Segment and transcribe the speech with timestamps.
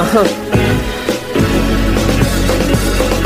[0.00, 0.24] Uh-huh.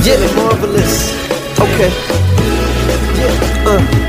[0.02, 1.14] Yeah, marvelous.
[1.60, 2.33] Okay.
[3.66, 4.04] Uh.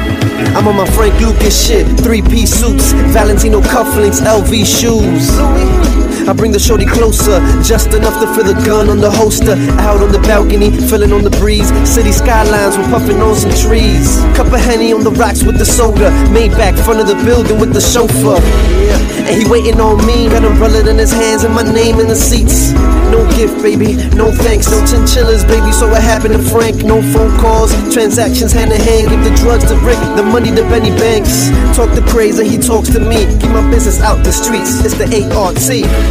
[0.55, 1.85] I'm on my Frank Lucas shit.
[1.99, 5.29] Three piece suits, Valentino cufflinks, LV shoes.
[6.27, 9.53] I bring the shorty closer, just enough to feel the gun on the holster.
[9.85, 11.69] Out on the balcony, feeling on the breeze.
[11.87, 14.17] City skylines, we're puffing on some trees.
[14.33, 16.09] Cup of henny on the rocks with the soda.
[16.31, 18.41] Made back front of the building with the chauffeur.
[19.27, 22.15] And he waiting on me, got umbrella in his hands and my name in the
[22.15, 22.73] seats.
[23.13, 25.71] No gift, baby, no thanks, no chinchillas, baby.
[25.71, 26.81] So what happened to Frank?
[26.83, 29.09] No phone calls, transactions hand in hand.
[29.09, 31.49] Give the drugs to Rick, the money to Benny Banks.
[31.75, 33.25] Talk to Craze and he talks to me.
[33.39, 34.83] Keep my business out the streets.
[34.83, 35.05] It's the
[35.35, 35.57] ART.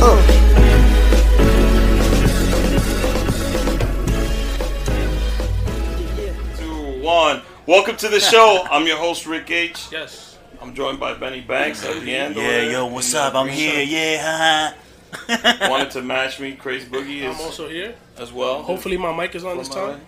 [0.02, 0.20] Uh.
[6.56, 7.42] Two, one.
[7.66, 8.66] Welcome to the show.
[8.70, 9.88] I'm your host, Rick H.
[9.90, 10.38] Yes.
[10.60, 12.36] I'm joined by Benny Banks at the end.
[12.36, 13.34] Yeah, yo, what's the up?
[13.34, 13.80] I'm green here.
[13.80, 13.88] shirt.
[13.88, 15.68] Yeah, haha.
[15.70, 16.52] Wanted to match me.
[16.52, 17.94] Crazy Boogie I'm also here.
[18.18, 18.62] as well.
[18.62, 20.00] Hopefully my mic is on this time.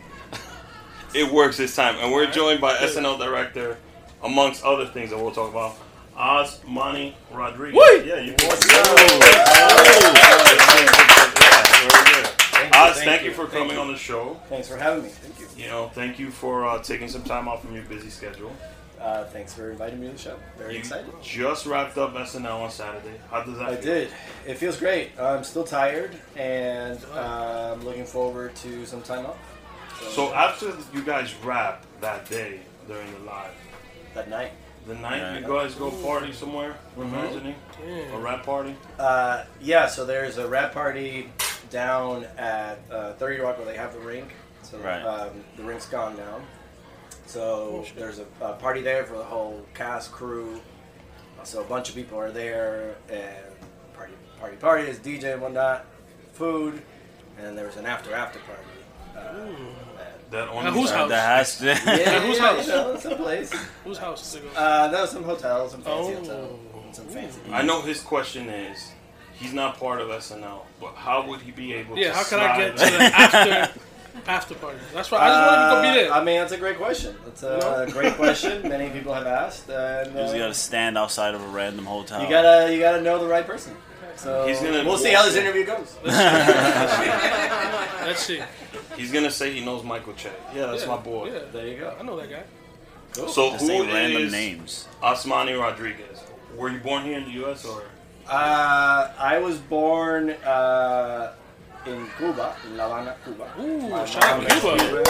[1.16, 1.96] It works this time.
[1.98, 2.74] And we're joined by.
[2.76, 3.78] SNL director,
[4.22, 5.76] amongst other things that we'll talk about,
[6.14, 7.74] Osmani Rodriguez.
[7.74, 8.04] Woo!
[8.04, 8.66] Yeah, you What's
[12.74, 14.38] Oz, thank, you for coming on the show.
[14.48, 15.08] Thanks for having me.
[15.08, 15.64] Thank you.
[15.64, 18.52] You know, thank you for uh, taking some time off from your busy schedule.
[19.00, 20.36] Uh, thanks for inviting me to the show.
[20.58, 21.10] Very You excited.
[21.22, 23.18] just wrapped up SNL on Saturday.
[23.30, 23.84] How does that I feel?
[23.84, 24.08] did.
[24.46, 25.18] It feels great.
[25.18, 29.36] I'm still tired, and uh, I'm looking forward to some time off.
[30.10, 33.52] So after you guys rap that day during the live,
[34.14, 34.52] that night,
[34.86, 35.38] the night Yeah.
[35.38, 37.02] you guys go party somewhere, Mhm.
[37.04, 37.54] imagining
[38.14, 38.76] a rap party.
[38.98, 39.86] uh, yeah.
[39.86, 41.30] So there's a rap party
[41.70, 44.32] down at uh, 30 Rock where they have the rink.
[44.62, 45.02] So Right.
[45.02, 46.40] um, the rink's gone now.
[47.26, 50.60] So there's a, a party there for the whole cast crew.
[51.42, 53.36] So a bunch of people are there and
[53.96, 54.84] party, party, party.
[54.88, 55.84] is DJ and whatnot,
[56.32, 56.82] food,
[57.38, 58.62] and there was an after after party.
[59.16, 59.22] Uh,
[60.30, 61.08] That At only whose house?
[61.08, 61.64] That has to.
[61.66, 62.66] yeah, Yeah, yeah, whose yeah, house?
[62.66, 63.52] you know, some place.
[63.84, 64.56] Whose house is it going?
[64.56, 66.16] Uh, that was some hotel, some fancy Oh.
[66.20, 66.58] hotel,
[66.92, 67.40] some fancy.
[67.52, 68.90] I know his question is,
[69.34, 72.40] he's not part of SNL, but how would he be able yeah, to how can
[72.40, 73.80] I get to the after
[74.26, 74.78] after party?
[74.92, 76.12] That's why I just wanted to go be there.
[76.12, 77.14] Uh, I mean, that's a great question.
[77.24, 77.92] That's a No?
[77.92, 78.62] great question.
[78.68, 82.20] Many people have asked, and You just uh, gotta stand outside of a random hotel.
[82.22, 83.76] you gotta you gotta know the right person.
[84.16, 85.42] So He's gonna we'll see how this in.
[85.42, 85.94] interview goes.
[88.06, 88.40] Let's see.
[88.96, 90.30] He's gonna say he knows Michael Che.
[90.54, 91.30] Yeah, that's Yeah, my boy.
[91.32, 91.94] Yeah, There you go.
[91.98, 92.42] I know that guy.
[93.12, 94.88] So Just who say random is names.
[95.02, 96.22] Osmani Rodriguez?
[96.56, 97.64] Were you born here in the U.S.
[97.64, 97.82] or?
[98.28, 101.32] Uh, I was born uh,
[101.86, 103.48] in Cuba, in La Habana, Cuba.
[103.60, 104.78] Ooh, My shout out mom to is Cuba.
[104.78, 105.04] Cuban.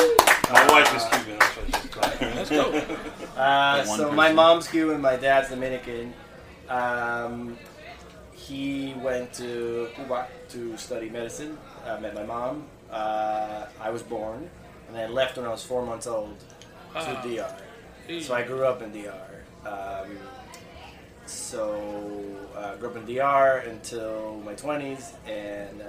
[0.52, 1.38] My Uh, wife is Cuban.
[1.38, 2.34] That's why she's talking.
[2.36, 2.82] Let's go.
[3.36, 6.14] Uh, The one so my mom's Cuban, my dad's Dominican.
[6.68, 7.58] Um,
[8.32, 11.58] he went to Cuba to study medicine.
[11.86, 12.64] I met my mom.
[12.90, 14.48] Uh, I was born,
[14.88, 16.38] and I left when I was four months old
[16.94, 17.22] to Ah.
[17.22, 18.20] DR.
[18.22, 19.12] So I grew up in DR.
[19.66, 20.18] Um,
[21.26, 22.22] so
[22.56, 25.86] uh, grew up in DR until my twenties, and uh,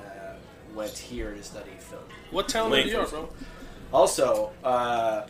[0.76, 2.02] went here to study film.
[2.32, 3.30] What town in York, bro?
[3.94, 5.28] Also, uh,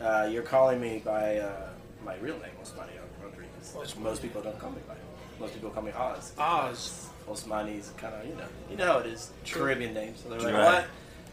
[0.00, 1.68] uh, you're calling me by uh,
[2.04, 2.90] my real name, Osmani
[3.22, 4.94] Rodriguez, which most people don't call me by.
[5.40, 6.32] Most people call me Oz.
[6.38, 7.08] Oz.
[7.28, 9.62] Osmani's kind of, you know, you know how it is, True.
[9.62, 10.14] Caribbean name.
[10.16, 10.84] So they're like, Right.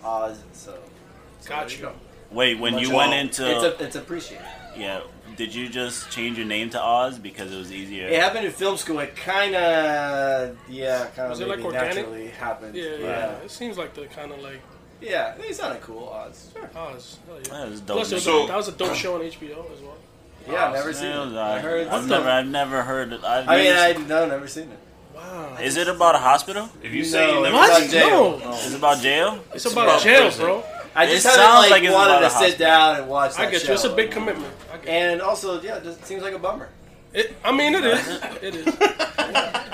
[0.01, 0.05] what?
[0.31, 0.37] Oz.
[0.53, 0.77] So,
[1.39, 1.83] so Got you.
[1.85, 1.93] go.
[2.31, 3.19] Wait, when you went love.
[3.19, 4.45] into It's a, it's appreciated.
[4.75, 5.01] yeah,
[5.35, 8.07] did you just change your name to Oz because it was easier?
[8.07, 8.99] It happened in film school.
[8.99, 11.95] It kind of, yeah, kind of like, organic?
[11.95, 12.75] naturally happened.
[12.75, 12.97] Yeah, yeah.
[13.07, 13.31] yeah.
[13.43, 14.61] It seems like the kind of like
[14.99, 16.49] Yeah, it sounded cool, Oz.
[16.53, 16.69] Sure.
[16.75, 17.17] Oz.
[17.27, 17.53] Hell yeah.
[17.59, 17.97] Yeah, it was dope.
[17.97, 19.97] Plus, was- So- that was a dope show on HBO as well.
[20.49, 21.37] Yeah, I've never seen it it.
[21.37, 21.87] I heard.
[21.87, 23.23] I've never, I've never heard it.
[23.23, 24.79] I've I mean, I never- no, never seen it.
[25.23, 25.57] Wow.
[25.61, 26.69] is it about a hospital?
[26.81, 27.81] If you say you No, never What?
[27.83, 28.39] it's about jail.
[28.39, 28.51] No.
[28.53, 29.39] Is it about jail?
[29.53, 30.45] It's about about jail, prison.
[30.45, 30.63] bro.
[30.95, 33.07] I It just haven't sounds like, like it's wanted about to a sit down and
[33.09, 33.67] watch that I get show.
[33.69, 33.73] you.
[33.73, 34.53] It's a big commitment.
[34.87, 36.69] And also, yeah, it just seems like a bummer.
[37.13, 37.35] it.
[37.43, 38.07] I mean, it is.
[38.41, 38.67] It is.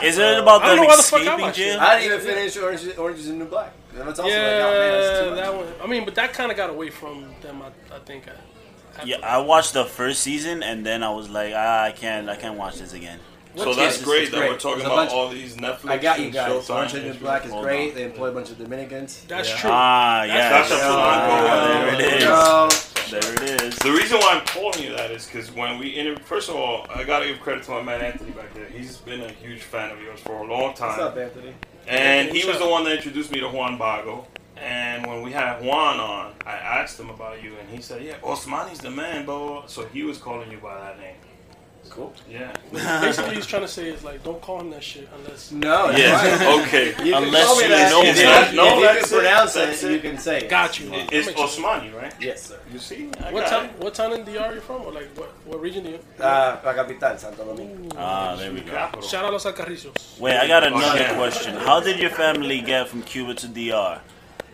[0.01, 1.63] Is it about I don't them know why the fuck I escaping watched it.
[1.63, 1.79] jail?
[1.81, 3.73] I didn't even finish Orange, Orange is the New Black.
[3.93, 5.67] That's also yeah, like, oh man, that's too that one.
[5.83, 7.61] I mean, but that kind of got away from them.
[7.61, 8.23] I, I think.
[8.29, 12.29] I, Yeah, I watched the first season and then I was like, ah, I can't,
[12.29, 13.19] I can't watch this again.
[13.63, 14.49] So that's It's- great that great.
[14.51, 15.89] we're talking about bunch- all these Netflix.
[15.89, 16.49] I got you guys.
[16.51, 17.89] Showtime Orange is New Black is great.
[17.89, 17.95] on.
[17.95, 19.23] They employ a bunch of Dominicans.
[19.27, 19.55] That's Yeah.
[19.57, 19.69] true.
[19.73, 20.49] Ah, yeah.
[20.49, 22.23] That's a Yeah, full-on there it is.
[22.23, 22.69] Go.
[23.09, 23.75] There it is.
[23.79, 26.85] The reason why I'm calling you that is because when we inter- first of all,
[26.93, 28.65] I gotta give credit to my man Anthony back there.
[28.65, 30.89] He's been a huge fan of yours for a long time.
[30.89, 31.53] What's up, Anthony?
[31.87, 34.25] and he was What's the one that introduced me to Juan Bago.
[34.61, 38.15] And when we had Juan on, I asked him about you, and he said, "Yeah,
[38.21, 41.15] Osmani's the man, bro." So he was calling you by that name.
[41.89, 42.13] Cool.
[42.29, 42.51] Yeah.
[43.01, 45.51] Basically, he's trying to say is like, don't call him that shit unless.
[45.51, 46.13] No, that's Yeah.
[46.13, 46.61] right.
[46.67, 46.87] Okay.
[47.05, 47.89] You can Unless you that.
[47.91, 48.15] know if him.
[48.17, 49.91] you- Yeah, no, if you can pronounce it, it.
[49.91, 50.49] you can say it.
[50.49, 50.89] Got you.
[50.93, 51.55] It's That makes.
[51.57, 52.13] Osmani, right?
[52.19, 52.59] Yes, sir.
[52.71, 53.09] You see?
[53.23, 53.65] I What town?
[53.65, 53.71] it.
[53.79, 55.99] What town in DR you from, or like what what region do you?
[56.19, 57.95] Uh, La Capital, Santo Domingo.
[57.97, 58.71] Ah, there we go.
[58.71, 59.01] Capital.
[59.07, 60.19] Shout out Los Alcarrizos.
[60.19, 61.15] Wait, I got another yeah.
[61.15, 61.55] question.
[61.55, 63.99] How did your family get from Cuba to DR?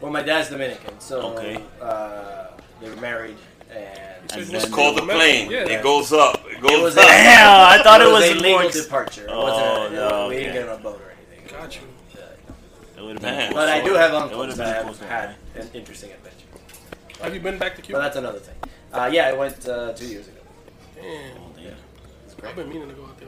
[0.02, 1.58] Well, my dad's Dominican, so Okay.
[1.82, 2.48] uh,
[2.82, 3.38] they were married,
[3.72, 4.00] and
[4.32, 5.52] And It's then- It's called the plane.
[5.52, 5.70] Yeah.
[5.70, 6.45] It goes up.
[6.66, 7.04] It it was up.
[7.04, 9.24] a, Damn, I thought it was a more legal ex- departure.
[9.26, 11.58] It Oh, wasn't, a- no, we didn't get on a boat or anything.
[11.58, 11.82] Got you.
[12.98, 13.50] It would've Man.
[13.50, 16.12] been But I do have It uncles would've that been have cool had an interesting
[16.12, 16.48] adventure.
[17.22, 18.00] Have you been back to Cuba?
[18.00, 18.02] But Cuba?
[18.02, 18.56] that's another thing.
[18.94, 20.40] Uh, yeah, I went uh, two years ago.
[20.96, 21.06] Damn,
[21.58, 22.56] It's I've great.
[22.56, 23.28] been meaning to go out there.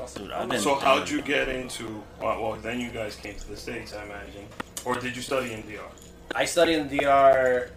[0.00, 0.22] Awesome.
[0.24, 0.60] Dude, I've been.
[0.60, 2.02] So how'd you get into?
[2.20, 4.46] Well, well, then you guys came to the states, I imagine,
[4.84, 5.80] or did you study in DR?
[6.34, 7.70] I studied in DR,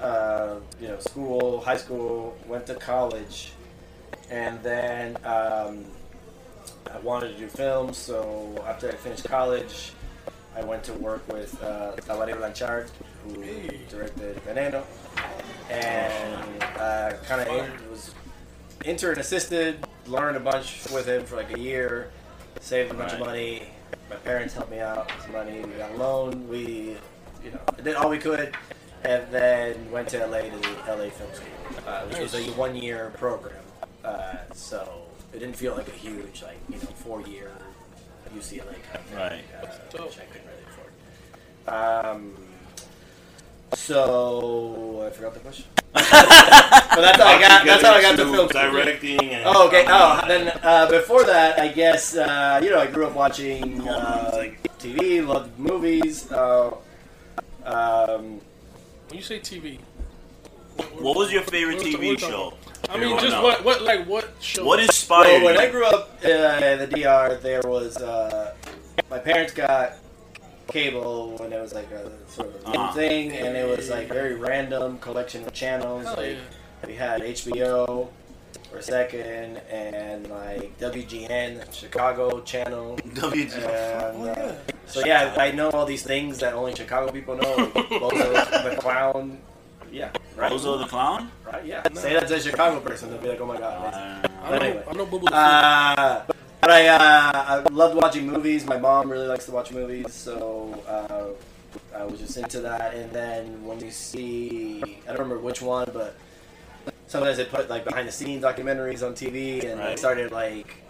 [0.00, 3.52] uh, you know, school, high school, went to college,
[4.30, 5.84] and then um,
[6.92, 7.92] I wanted to do film.
[7.92, 9.92] So after I finished college,
[10.56, 12.90] I went to work with uh, Tabaré Blanchard,
[13.24, 13.34] who
[13.88, 14.84] directed Veneno,
[15.68, 18.14] and uh, kind of was
[18.84, 19.84] intern assisted.
[20.06, 22.10] Learned a bunch with him for like a year,
[22.60, 23.64] saved a bunch of money.
[24.08, 25.60] My parents helped me out with some money.
[25.60, 26.48] We got a loan.
[26.48, 26.96] We,
[27.44, 28.56] you know, did all we could,
[29.04, 33.12] and then went to LA to the LA Film School, uh, which was a one-year
[33.16, 33.59] program.
[34.04, 35.02] Uh, so
[35.32, 37.50] it didn't feel like a huge, like you know, four-year
[38.34, 39.44] UCLA kind of thing, Right.
[39.62, 40.06] uh, dope.
[40.08, 42.16] which I couldn't really afford.
[42.16, 42.36] Um,
[43.74, 45.64] so I forgot the question.
[45.92, 47.64] but that's how I got.
[47.64, 49.18] get That's how I got to film directing.
[49.20, 49.84] And Oh, okay.
[49.88, 54.50] Oh, then uh, before that, I guess uh, you know I grew up watching uh,
[54.78, 56.30] TV, loved movies.
[56.30, 56.76] Uh,
[57.64, 58.40] um,
[59.08, 59.78] When you say TV,
[60.98, 62.54] What was your favorite TV what was- show?
[62.88, 63.42] I mean, just know.
[63.42, 64.64] what what like what show?
[64.64, 68.54] What so inspired when I grew up uh, in the DR, there was uh,
[69.10, 69.94] my parents got
[70.68, 72.92] cable when it was like a sort of a new Ah.
[72.92, 76.04] thing, and it was like very random collection of channels.
[76.06, 76.86] Hell like yeah.
[76.86, 78.08] we had HBO
[78.70, 82.96] for a second, and like WGN Chicago channel.
[83.14, 83.54] WGN.
[83.54, 84.54] And, Oh, uh, yeah.
[84.86, 87.54] so yeah, I know all these things that only Chicago people know.
[87.56, 87.72] Like
[88.02, 89.38] Bozo the Clown.
[89.92, 90.52] Yeah, right.
[90.52, 91.30] Bozo the Clown?
[91.44, 91.82] Right, yeah.
[91.94, 93.94] Say that to a Chicago person, they'll be like, oh my god.
[93.94, 94.84] Uh, I know, anyway.
[94.88, 96.24] I know Boo Boo the Uh,
[96.60, 98.66] but I, uh, I loved watching movies.
[98.66, 102.94] My mom really likes to watch movies, so uh, I was just into that.
[102.94, 106.16] And then when you see, I don't remember which one, but
[107.06, 110.82] sometimes they put like behind the scenes documentaries on TV, and I started like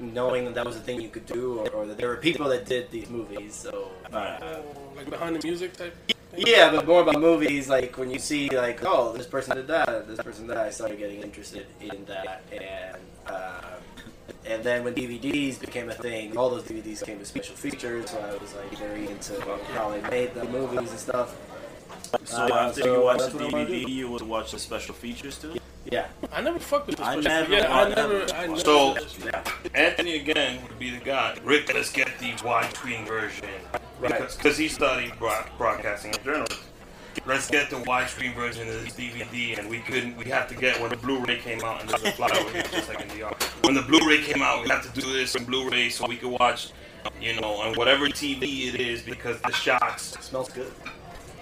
[0.00, 2.48] knowing that that was a thing you could do, or, or that there were people
[2.50, 3.54] that did these movies.
[3.54, 4.38] So Right.
[4.42, 4.62] Oh,
[4.96, 5.96] like behind the music type.
[6.34, 6.44] Thing?
[6.46, 7.68] yeah, but more about movies.
[7.68, 10.66] Like when you see like, oh, this person did that, this person did that.
[10.66, 12.96] I started getting interested in that, and
[13.26, 13.60] uh,
[14.46, 18.10] and then when DVDs became a thing, all those DVDs came with special features.
[18.10, 19.40] So I was like very into
[19.74, 21.34] how they made the movies and stuff.
[22.24, 24.58] So Uh, after so you watch the what I wanna DVD, you would watch the
[24.58, 25.56] special features too?
[25.90, 27.06] Yeah, I never fucked with this.
[27.06, 28.34] I never Yeah, I watched- never.
[28.34, 28.60] I never.
[28.60, 29.42] So- yeah.
[29.74, 31.36] Anthony again would be the guy.
[31.44, 33.48] Rick, let's get the widescreen version
[34.04, 34.20] Right.
[34.20, 36.58] because cause he studied broad- broadcasting and journalism.
[37.26, 40.16] Let's get the widescreen version of this DVD, and we couldn't.
[40.16, 42.88] We have to get when the Blu-ray came out, and there's a flyover here, just
[42.88, 43.40] like in the art.
[43.62, 46.30] When the Blu-ray came out, we have to do this in Blu-ray so we could
[46.30, 46.70] watch,
[47.20, 50.16] you know, on whatever TV it is because the shots.
[50.26, 50.72] smells good.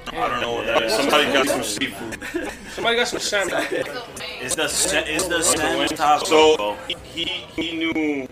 [0.09, 0.93] I don't know what that is.
[0.93, 2.19] Somebody got some seafood.
[2.75, 3.55] Somebody got some salmon.
[4.41, 6.25] It's the sa- it's the salmon taco.
[6.27, 6.77] So
[7.15, 8.29] he he knew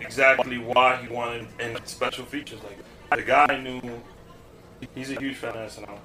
[0.00, 2.84] exactly why he wanted and special features like that.
[3.16, 3.80] The guy knew
[4.94, 5.98] he's a huge fan of SNL.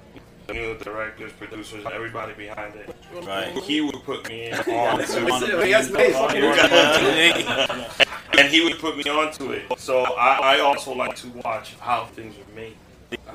[0.46, 2.94] He knew the directors, producers, everybody behind it.
[3.22, 3.52] Right.
[3.64, 6.16] He would put me on to We got space.
[8.38, 9.62] and he would put me onto it.
[9.78, 12.76] So I, I also like to watch how things are made.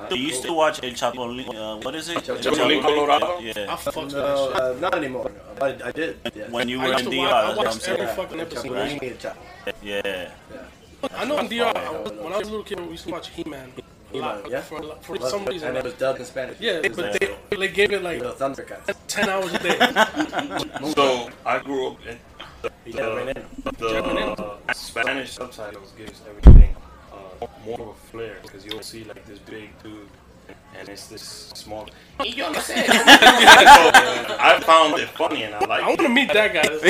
[0.09, 1.47] Do you still watch El Chapulín?
[1.53, 2.27] Uh, what is it?
[2.29, 3.37] El Chapulín Colorado?
[3.37, 3.75] I Yeah.
[3.75, 5.31] fucked No, uh, not anymore.
[5.59, 6.17] But I did.
[6.35, 6.49] Yeah.
[6.49, 8.15] When you were used in to DR, I that's what I'm watched every saying.
[8.15, 8.65] fucking episode.
[8.65, 9.37] Chapulín y Chapo.
[9.83, 10.29] Yeah.
[11.09, 11.19] Shit.
[11.19, 13.11] I know in DR, I was, when I was a little kid, we used to
[13.11, 13.71] watch He-Man.
[13.75, 14.61] Lot, He-Man, yeah.
[14.61, 15.69] For, a for Loved some reason.
[15.69, 16.57] And it was dubbed in Spanish.
[16.59, 18.93] yeah, but like they, they gave it like little Thundercats.
[19.07, 20.89] 10 hours a day.
[20.93, 22.17] So I grew up in
[22.85, 23.33] You never ran
[23.77, 26.75] the uh, Spanish subtitles gives everything
[27.11, 30.07] uh, more of a flair because you'll see like this big dude
[30.79, 31.21] and it's this
[31.55, 31.87] small.
[32.19, 32.85] Y yo no sé.
[32.85, 35.83] so I found it funny and I like.
[35.83, 36.67] I want to meet that guy.
[36.67, 36.83] Those,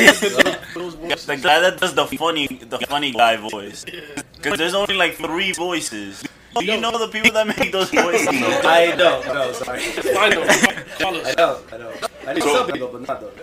[0.74, 1.26] those voices.
[1.26, 3.86] The guy that does the funny, the funny guy voice.
[4.36, 6.24] Because there's only like three voices.
[6.60, 8.28] Do you know the people that make those voices?
[8.66, 9.26] I don't.
[9.26, 9.80] No, sorry.
[10.18, 10.42] I know.
[10.42, 11.36] I us.
[11.36, 11.74] don't.
[11.74, 12.04] I don't.
[12.28, 13.34] I know So- some people, but not those.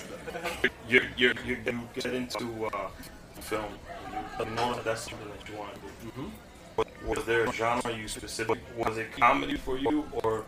[0.88, 2.88] You you you you get into uh,
[3.40, 3.64] film.
[4.12, 5.86] You, you know that that's something that you want to do.
[6.10, 6.28] Mm-hmm.
[6.76, 8.58] Was, was there a genre you specific?
[8.76, 10.44] Was it comedy for you, or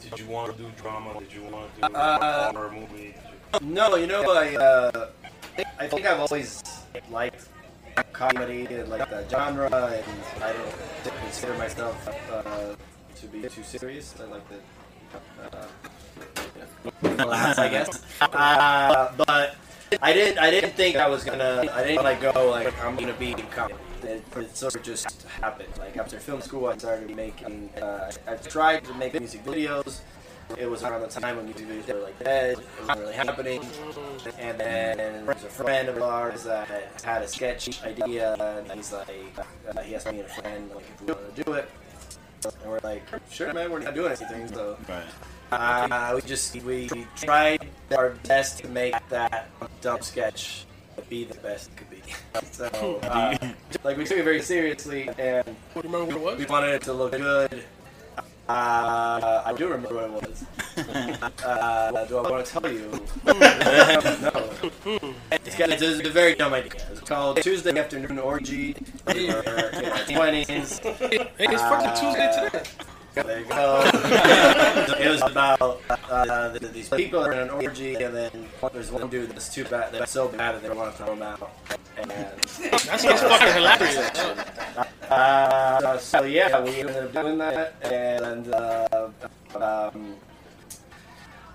[0.00, 1.18] did you want to do drama?
[1.18, 2.18] Did you want to do Uh,
[2.50, 3.14] a horror movie?
[3.52, 5.08] You, No, you know, I, uh,
[5.78, 6.62] I think I've always
[7.10, 7.48] liked
[8.12, 11.96] comedy and like the genre, and I don't consider myself
[12.32, 12.74] uh,
[13.20, 14.14] to be too serious.
[14.20, 14.58] I like the,
[15.56, 18.02] uh, I guess.
[18.20, 19.56] Uh, but
[20.02, 23.14] I didn't, I didn't think I was gonna, I didn't like go like I'm gonna
[23.14, 23.78] be in comedy.
[24.06, 25.68] It, it sort of just happened.
[25.78, 27.70] Like after film school, I started making.
[27.80, 30.00] Uh, I tried to make music videos.
[30.56, 32.58] It was around the time when music videos were like dead.
[32.58, 33.66] It wasn't really happening.
[34.38, 36.68] And then there's a friend of ours that
[37.02, 39.08] had a sketch idea, and he's like,
[39.68, 41.68] uh, he asked me and a friend like if we wanted to do it.
[42.44, 44.46] And we're like, sure, man, we're not doing anything.
[44.46, 44.76] So
[45.50, 49.48] uh, we just we tried our best to make that
[49.80, 50.65] dumb sketch
[51.02, 52.02] be the best it could be.
[52.52, 52.66] So
[53.02, 53.36] uh,
[53.84, 56.50] like we took it very seriously, and What do you remember what we it was?
[56.50, 57.64] wanted it to look good.
[58.48, 60.44] Uh, I do remember what it was.
[61.44, 62.90] Uh, do I want to tell you?
[63.24, 64.60] no.
[65.32, 66.72] It's, got, it's a very dumb idea.
[66.92, 68.76] It's called Tuesday Afternoon Orgy.
[69.14, 70.78] We were in twenties.
[70.80, 72.62] Hey, it's fucking Tuesday today.
[73.16, 73.82] There you go.
[75.00, 79.08] it was about uh, th- these people are in an orgy, and then there's one
[79.08, 81.50] dude that's too bad, that's so bad that they want to throw him out.
[81.96, 84.18] And That sounds fucking hilarious.
[85.10, 89.08] uh, so yeah, we ended up doing that, and uh,
[89.54, 90.16] um,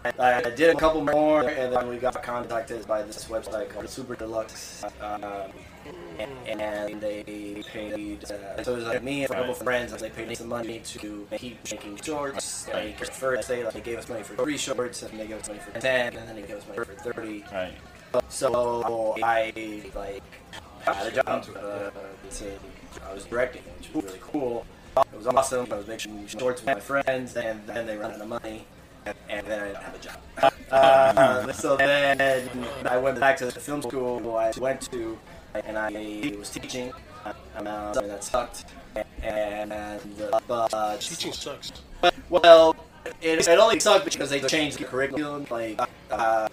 [0.03, 3.87] I, I did a couple more, and then we got contacted by this website called
[3.87, 5.21] Super Deluxe, um,
[6.47, 8.23] and, and they paid.
[8.23, 10.35] Uh, so it was like me and a couple of friends, and they paid me
[10.35, 12.67] some money to keep making shorts.
[12.67, 15.47] Like first, they like they gave us money for three shorts, and they gave us
[15.47, 17.43] money for ten, and then they gave us money for thirty.
[17.51, 17.73] Right.
[18.29, 19.53] So I
[19.95, 20.23] like
[20.81, 21.27] had a job.
[21.27, 21.89] Uh,
[22.29, 22.45] to,
[23.07, 24.65] I was directing, which was really cool.
[24.97, 25.71] It was awesome.
[25.71, 28.65] I was making shorts with my friends, and then they ran out of money,
[29.05, 30.53] and then I didn't have a job.
[30.71, 32.49] Uh, so then
[32.85, 35.19] I went back to the film school I went to,
[35.53, 36.91] and I was teaching.
[37.23, 38.65] Um, something that sucked,
[39.21, 39.99] and uh,
[40.47, 41.71] but Teaching sucks.
[42.29, 42.75] well,
[43.21, 45.45] it, it only sucked because they changed the curriculum.
[45.51, 45.79] Like,
[46.09, 46.47] uh,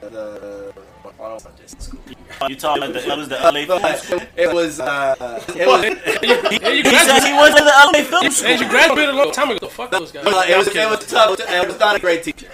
[0.00, 0.72] the.
[1.04, 2.00] I don't know what this is school.
[2.48, 4.20] You talking about the, it was the LA Film School?
[4.36, 4.80] it was.
[4.80, 5.82] Uh, it was.
[5.84, 7.36] Hey, you He said he graduated.
[7.36, 8.50] went to the LA Film Hey, School.
[8.50, 9.66] you graduated a long time ago.
[9.68, 10.24] Fuck those guys.
[10.26, 10.68] it was.
[10.68, 11.38] It was tough.
[11.40, 12.48] It was not a great teacher.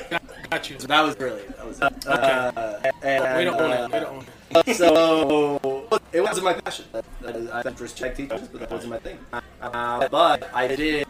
[0.50, 0.78] Got you.
[0.80, 1.56] So that was brilliant.
[1.56, 1.80] That was.
[1.80, 3.92] Uh, and, Way to own uh, it.
[3.92, 4.26] Way to own
[4.66, 4.76] it.
[4.76, 5.73] So
[6.12, 6.84] it wasn't my passion.
[6.94, 9.18] I, I respect teachers, but that wasn't my thing.
[9.60, 11.06] Uh, but I did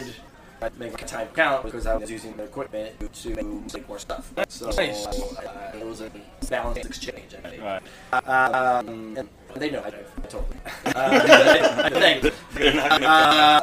[0.79, 3.29] make my time count because I was using the equipment to
[3.75, 4.33] make more stuff.
[4.49, 5.07] So Nice.
[5.07, 6.11] uh, it was a
[6.49, 7.35] balanced exchange.
[7.45, 7.63] I think.
[7.63, 7.83] Right.
[8.29, 10.59] Um, and they know I, I told them.
[10.95, 12.31] Uh, thank you.
[12.55, 13.63] They're not gonna-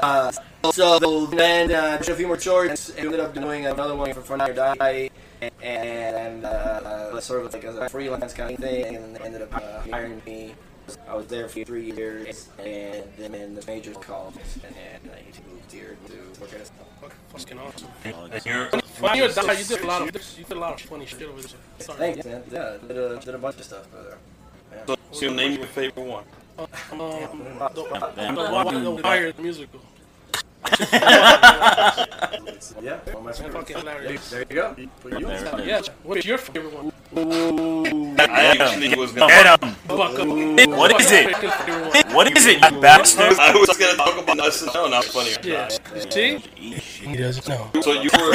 [0.63, 2.91] Uh, so then uh, a few more shorts.
[2.97, 5.09] Ended up doing another one for Funny or Die,
[5.63, 8.95] and uh, sort of like as a freelance kind of thing.
[8.95, 10.53] And they ended up uh, hiring me.
[11.07, 14.33] I was there for three years, and then the major called,
[14.65, 14.75] and
[15.11, 16.65] I moved here to work at a
[17.33, 17.87] Fucking awesome.
[18.03, 18.67] and you're,
[18.99, 21.05] When you were down, you did a lot of you did a lot of funny
[21.05, 21.51] shit over there.
[21.79, 21.97] Sorry.
[21.97, 22.43] Thanks, man.
[22.51, 24.17] Yeah, did a, did a bunch of stuff over
[24.75, 24.85] there.
[24.87, 26.23] so, so name your favorite one.
[26.59, 26.67] Um,
[27.73, 29.79] the, Damn, the, what- the, the Wire musical.
[32.81, 33.83] Yeah, of my Fucking.
[33.85, 34.75] There you go.
[35.01, 35.67] Put you on.
[35.67, 35.81] Yeah.
[36.03, 36.91] What's your favorite one?
[38.19, 39.27] I actually was gonna.
[39.27, 39.75] Get him.
[40.77, 41.35] What is it?
[42.13, 43.37] What is it, you bastard?
[43.39, 45.31] I was gonna talk about SNL, not funny.
[45.43, 45.69] Yeah.
[46.09, 46.37] See?
[46.37, 47.69] He doesn't know.
[47.81, 48.33] So you were.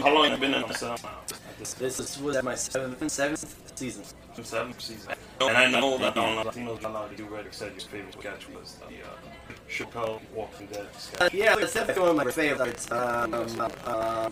[0.00, 0.64] how long have you been in?
[0.68, 4.04] This is, was my seventh, seventh season.
[4.42, 5.12] Seventh season.
[5.40, 9.02] And I know that on Latinos Not You Ready said your favorite sketch was the
[9.02, 10.86] uh, Chappelle Walking Dead
[11.20, 12.90] Uh, yeah, that's definitely one of my favorites.
[12.90, 13.44] Um, um,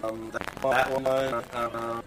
[0.02, 1.44] um, that one.
[1.54, 2.02] Um,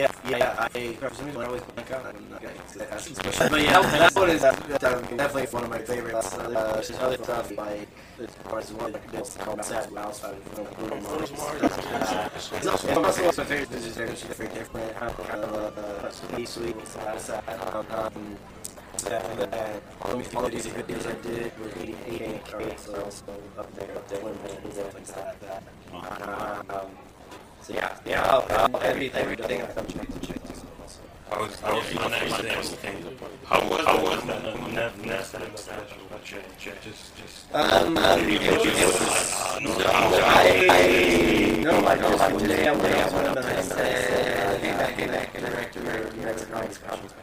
[0.00, 2.06] yeah, yeah, I, for some reason I always blank out.
[2.06, 2.54] I'm not gonna
[2.90, 3.48] ask this question.
[3.50, 6.34] But yeah, that one is uh, definitely one of my favorites.
[6.34, 7.88] Uh, there's other stuff like,
[8.18, 10.24] as far as one like this, called Sad Mouse.
[10.24, 11.64] I First Mario.
[11.64, 15.02] It's also one of my favorites because it's very, different.
[15.02, 17.44] Uh, sweet, sweet, sad, sad.
[17.48, 18.36] Um, um,
[19.06, 23.32] and, uh, let me think of these videos I did with 88 cards, so also
[23.58, 25.62] up there, up there, women and things like that.
[26.68, 26.90] Um,
[27.62, 31.00] so yeah, yeah, I'll, I'll, every, everything I've done, check, check this out also.
[31.30, 32.12] I was, I was on
[32.46, 33.18] everything.
[33.44, 35.96] How was, how was that Nev Nest special?
[36.24, 37.54] Check, check, just, just.
[37.54, 39.00] Um, it was, it was,
[40.22, 40.40] I,
[41.62, 45.34] no, I know, I did, I went out and I said, hey, back in, back
[45.34, 47.14] in, director, director, comics, comics,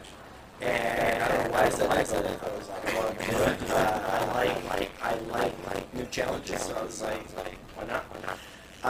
[0.60, 1.98] And I don't know why I said that.
[1.98, 2.40] I said it.
[2.42, 3.70] I was like, I want to do it.
[3.70, 6.62] Uh, I like, like, I like, like new challenges.
[6.62, 7.28] So I was like,
[7.76, 8.04] why not?
[8.14, 8.38] Why not?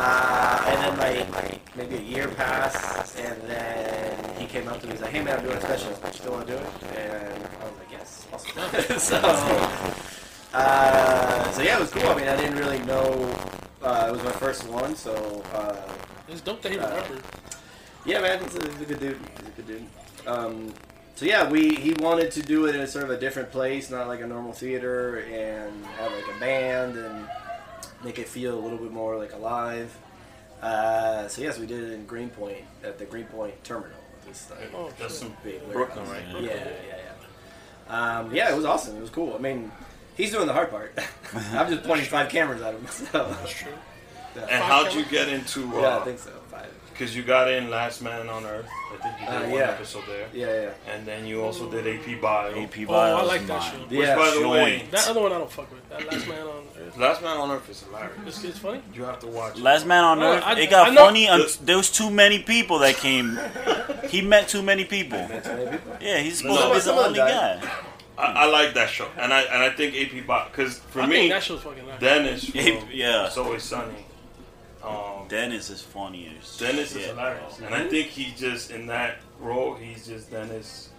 [0.00, 4.92] Uh, and then like maybe a year passed, and then he came up to me.
[4.92, 5.90] He's like, "Hey man, I'm doing a special.
[5.90, 9.16] Do you still want to do it?" And I was like, "Yes, awesome." so,
[10.54, 12.08] uh, so yeah, it was cool.
[12.08, 13.28] I mean, I didn't really know.
[13.82, 15.76] Uh, it was my first one, so uh,
[16.28, 17.20] It's dope that he remembered.
[18.06, 19.18] yeah, man, he's a, he's a good dude.
[19.40, 19.86] He's a good dude.
[20.28, 20.74] Um,
[21.16, 23.90] so yeah, we he wanted to do it in a sort of a different place,
[23.90, 27.28] not like a normal theater, and have like a band and
[28.04, 29.96] make it feel a little bit more like alive.
[30.62, 33.96] Uh, so yes, we did it in Greenpoint at the Greenpoint Terminal.
[34.26, 36.34] This uh, Oh, That's some big Brooklyn, warehouse.
[36.34, 36.42] right?
[36.42, 36.96] Yeah, yeah,
[37.88, 38.18] yeah.
[38.18, 38.96] Um, yeah, it was awesome.
[38.96, 39.34] It was cool.
[39.34, 39.70] I mean,
[40.16, 40.98] he's doing the hard part.
[41.52, 42.86] I'm just pointing five cameras at him.
[42.90, 43.04] So.
[43.40, 43.72] That's true.
[44.36, 45.64] And how'd you get into?
[45.76, 46.30] Uh, yeah I think so.
[46.50, 46.66] Five.
[46.98, 48.66] Because you got in Last Man on Earth.
[48.92, 49.70] I think you did Uh, one yeah.
[49.70, 50.26] episode there.
[50.32, 50.92] Yeah, yeah.
[50.92, 52.60] And then you also did AP Bio.
[52.60, 52.96] AP Bio.
[52.96, 53.70] Oh, I like that mine.
[53.70, 53.78] show.
[53.86, 54.48] Which, Yeah, by the sure.
[54.48, 55.88] way, That other one I don't fuck with.
[55.90, 56.96] That last man on Earth.
[56.96, 58.12] Last Man on Earth is hilarious.
[58.24, 58.82] This kid's funny.
[58.92, 59.62] You have to watch it.
[59.62, 61.28] Last Man on Earth, I- it got I know- funny.
[61.28, 63.38] Un- there was too many people that came.
[64.08, 65.24] He met too many people.
[65.28, 65.96] That's how many people.
[66.00, 66.68] Yeah, he's supposed No.
[66.70, 67.60] to be the only guy.
[68.18, 71.06] I, I like that show, and I and I think AP Bio because for I
[71.06, 71.84] me, think that show's fucking.
[72.00, 73.26] Dennis from Yeah, yeah.
[73.26, 73.94] It's Always Sunny.
[74.82, 77.10] Um, Dennis is funny as Dennis is shit.
[77.10, 80.90] hilarious, and I think he just in that role, he's just Dennis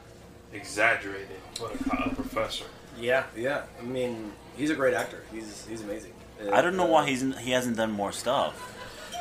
[0.54, 2.66] exaggerated for a, professor.
[3.00, 3.64] Yeah, yeah.
[3.80, 5.24] I mean, he's a great actor.
[5.32, 6.12] He's he's amazing.
[6.52, 8.76] I don't know Uh, why he's he hasn't done more stuff.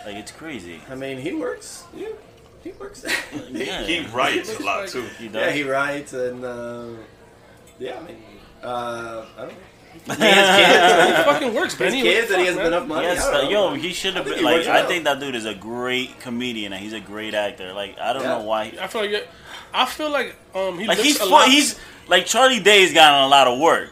[0.06, 0.80] Like it's crazy.
[0.90, 1.84] I mean, he works.
[1.94, 2.08] Yeah,
[2.64, 3.04] he works.
[3.52, 3.82] Yeah.
[3.84, 5.02] He writes a lot too.
[5.18, 5.34] He does.
[5.46, 6.86] yeah, he writes and uh,
[7.78, 7.98] yeah.
[8.00, 8.22] I mean,
[8.62, 9.54] uh, I don't know.
[9.92, 11.78] He It fucking works, kids.
[11.78, 11.98] Benny.
[12.00, 12.72] His kids, and he hasn't man.
[12.72, 13.06] enough money.
[13.06, 13.50] Yes, I don't uh, know.
[13.50, 14.66] yo, he should have been like.
[14.66, 17.72] I think that dude is a great comedian and he's a great actor.
[17.72, 18.38] Like I don't Yeah.
[18.38, 18.72] know why.
[18.80, 19.28] I feel like
[19.74, 21.48] I feel like um he Like he's a fu- lot.
[21.48, 21.78] he's
[22.08, 23.90] like Charlie Day's gotten a lot of work.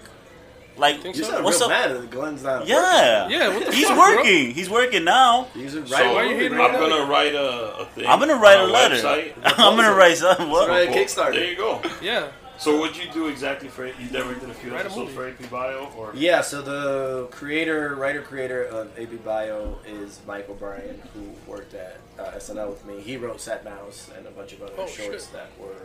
[0.78, 1.42] Like You so?
[1.42, 1.70] what's real up?
[1.70, 2.66] mad that Glenn's not.
[2.66, 4.16] Yeah, Yeah, what the he's fuck, bro?
[4.16, 4.50] working.
[4.50, 5.48] He's working now.
[5.54, 6.12] He's a So writer.
[6.12, 6.78] why you I'm right now?
[6.78, 8.06] gonna write a, a thing.
[8.06, 9.32] I'm gonna write a letter.
[9.44, 10.50] I'm gonna write something.
[10.50, 10.68] What?
[10.68, 10.88] Right.
[10.90, 11.32] Well, Kickstarter.
[11.32, 11.80] There you go.
[12.02, 15.26] Yeah, So what'd you do exactly for you directed a few Write a episodes for
[15.26, 15.44] movie.
[15.44, 21.00] AP Bio or Yeah, so the creator, writer, creator of AP Bio is Mike O'Brien,
[21.12, 23.00] who worked at uh, SNL with me.
[23.00, 25.32] He wrote Sad Mouse and a bunch of other Oh, shorts shit.
[25.34, 25.82] that were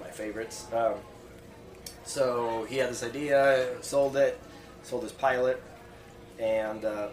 [0.00, 0.66] my favorites.
[0.72, 0.94] Um,
[2.04, 4.40] so he had this idea, sold it,
[4.82, 5.62] sold his pilot,
[6.40, 7.08] and uh,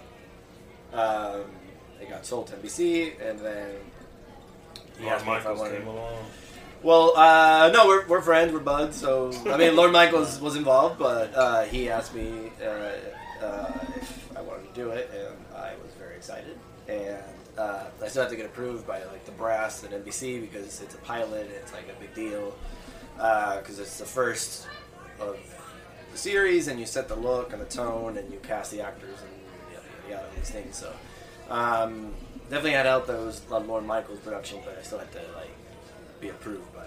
[0.94, 1.44] um,
[2.02, 3.70] it got sold to NBC, and then
[4.98, 5.78] he Lorne asked me if I wanted.
[5.80, 6.26] came along?
[6.84, 8.98] Well, uh, no, we're, we're friends, we're buds.
[8.98, 14.38] So I mean, Lorne Michaels was involved, but uh, he asked me uh, uh, if
[14.38, 16.60] I wanted to do it, and I was very excited.
[16.90, 17.24] And
[17.58, 20.94] uh, I still have to get approved by like the brass at NBC because it's
[20.94, 21.46] a pilot.
[21.46, 22.54] And it's like a big deal
[23.16, 24.68] because it's the first
[25.22, 25.40] of
[26.12, 29.20] the series, and you set the look and the tone, and you cast the actors
[29.22, 29.32] and
[29.72, 30.76] yada yada, yada these things.
[30.76, 30.92] So
[31.50, 32.14] um,
[32.50, 35.50] definitely had that was Lorne Michaels' production, but I still had to like
[36.24, 36.80] be approved by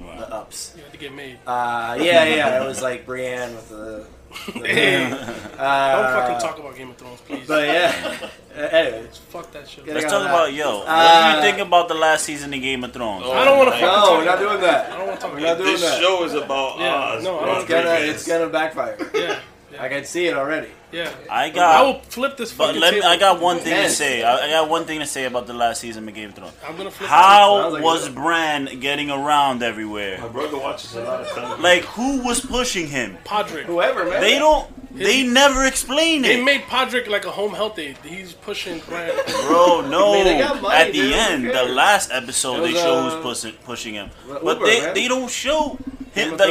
[0.00, 0.18] Wow.
[0.18, 0.72] the ups.
[0.76, 1.38] you had to get made.
[1.46, 4.04] Uh, yeah, yeah, it was like Brienne with the.
[4.52, 5.04] the Hey.
[5.06, 7.46] uh, Don't fucking talk about Game of Thrones, please.
[7.46, 9.86] But yeah, uh, anyways, Fuck that shit.
[9.86, 10.78] Let's talk about yo.
[10.78, 13.22] what do Uh, you think about the last season of Game of Thrones?
[13.24, 14.60] Oh, I don't want to my fucking no, talk we're not doing it.
[14.62, 14.90] that.
[14.92, 15.62] I don't want to talk We're about not it.
[15.62, 16.00] doing This that.
[16.00, 17.22] show is about Yeah, Oz.
[17.24, 18.98] no, I It's gonna, it's gonna backfire.
[19.14, 19.38] Yeah,
[19.78, 20.68] I can see it already.
[20.92, 21.10] yeah.
[21.30, 21.74] I got.
[21.76, 23.00] I will flip this But fucking let me.
[23.02, 24.22] I got one thing to say.
[24.22, 26.54] I, I got one thing to say about the last season of Game of Thrones.
[26.66, 27.08] I'm gonna flip.
[27.08, 28.14] How like was it.
[28.14, 30.18] Bran getting around everywhere?
[30.20, 31.62] My brother watches a lot of television.
[31.62, 33.16] Like who was pushing him?
[33.24, 33.64] Podrick.
[33.64, 34.20] Whoever, man.
[34.20, 34.70] They don't.
[34.96, 36.28] They never explain it.
[36.28, 37.96] They made Podrick like a home health aid.
[38.04, 39.12] He's pushing Bran.
[39.48, 39.80] bro.
[39.90, 40.12] No.
[40.20, 41.12] I mean, money, At the dude.
[41.12, 44.40] Who end, the last episode, It they was, show uh, who's pushing pushing him, Uber,
[44.44, 44.94] but they man.
[44.94, 45.76] they don't show
[46.14, 46.34] Game him.
[46.34, 46.48] of Like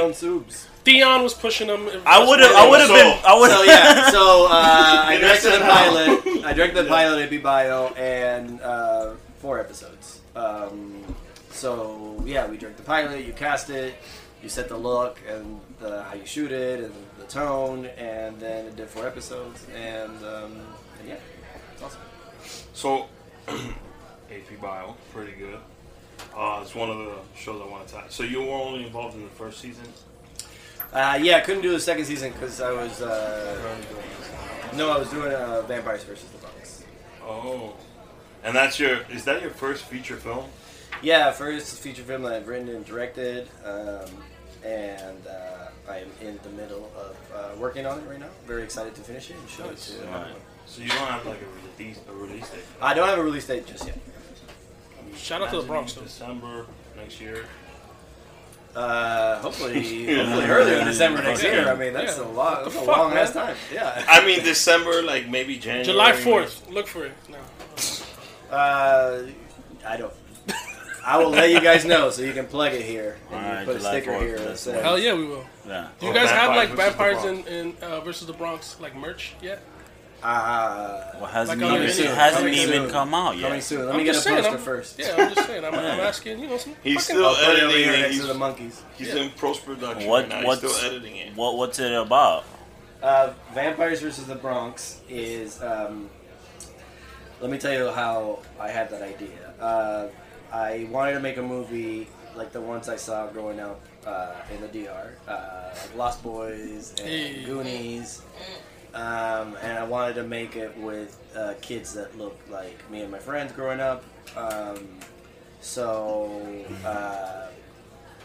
[0.84, 1.00] Thrones subs.
[1.04, 1.90] Theon was pushing him.
[2.06, 2.52] I would have.
[2.56, 3.20] I would have So- been.
[3.26, 3.52] I would.
[3.52, 4.50] So yeah, so uh,
[5.06, 6.46] I directed the pilot.
[6.46, 10.22] I directed the pilot AP Bio and uh, four episodes.
[10.36, 11.04] Um,
[11.52, 13.26] so yeah, we directed the pilot.
[13.26, 13.96] You cast it.
[14.42, 18.66] You set the look and the, how you shoot it and the tone, and then
[18.66, 19.66] it did four episodes.
[19.74, 20.60] And, um,
[21.00, 21.16] and yeah,
[21.72, 22.02] it's awesome.
[22.74, 23.08] So,
[23.48, 25.60] AP Bio, pretty good.
[26.36, 28.12] Uh, it's one of the shows I want to touch.
[28.12, 29.86] So you were only involved in the first season.
[30.94, 33.76] Uh, yeah, I couldn't do the second season because I was uh,
[34.76, 36.84] no, I was doing uh, Vampires versus the Bronx.
[37.24, 37.74] Oh,
[38.44, 40.46] and that's your is that your first feature film?
[41.02, 44.06] Yeah, first feature film that I've written and directed, um,
[44.64, 48.30] and uh, I'm in the middle of uh, working on it right now.
[48.46, 50.08] Very excited to finish it and show it to.
[50.08, 50.28] Right.
[50.66, 52.64] So you don't have like a release a release date.
[52.82, 53.98] I don't have a release date just yet.
[55.16, 55.94] Shout out to the Bronx.
[55.94, 57.46] December next year.
[58.76, 59.74] Uh, hopefully,
[60.16, 61.70] hopefully earlier in December next year.
[61.70, 62.26] I mean, that's Yeah.
[62.26, 63.56] a long, that's a fuck, long ass time.
[63.72, 64.04] Yeah.
[64.08, 65.86] I mean, December, like maybe January.
[65.86, 66.68] July fourth.
[66.70, 67.14] Look for it.
[67.30, 67.38] No.
[68.56, 69.28] Uh,
[69.86, 70.14] I don't.
[71.06, 73.66] I will let you guys know so you can plug it here and you Alright,
[73.66, 74.82] put a sticker 4th, here that that's says.
[74.82, 75.44] Hell yeah, we will.
[75.68, 75.90] Yeah.
[76.00, 78.96] Do you Oh, guys have like Vampires vampires in, in uh, versus the Bronx like
[78.96, 79.62] merch yet?
[80.24, 82.90] Uh, Well, hasn't Like even, the hasn't Coming even soon.
[82.90, 83.48] come out yet.
[83.48, 83.86] coming soon.
[83.86, 85.00] Let I'm me get a just saying, poster I'm- first.
[85.00, 85.66] Yeah, I'm just saying.
[85.66, 86.40] I'm, I'm asking.
[86.40, 88.00] You know, some He's still I'll put it over editing it.
[88.00, 88.82] next He's, to the monkeys.
[88.98, 90.38] he's in post production What- right now.
[90.40, 91.36] He's what's- still editing it.
[91.36, 92.46] What what's it about?
[93.02, 95.62] Uh, Vampires versus the Bronx is.
[95.62, 96.10] Um,
[97.42, 99.54] let me tell you how I had that idea.
[99.60, 100.08] Uh,
[100.54, 104.62] I wanted to make a movie like the ones I saw growing up uh, in
[104.62, 107.44] the DR, uh, like Lost Boys and Hey.
[107.44, 108.22] Goonies.
[108.94, 113.12] Um, and I wanted to make it with uh, kids that look like me and
[113.12, 114.04] my friends growing up.
[114.38, 114.88] Um,
[115.62, 117.48] so, uh,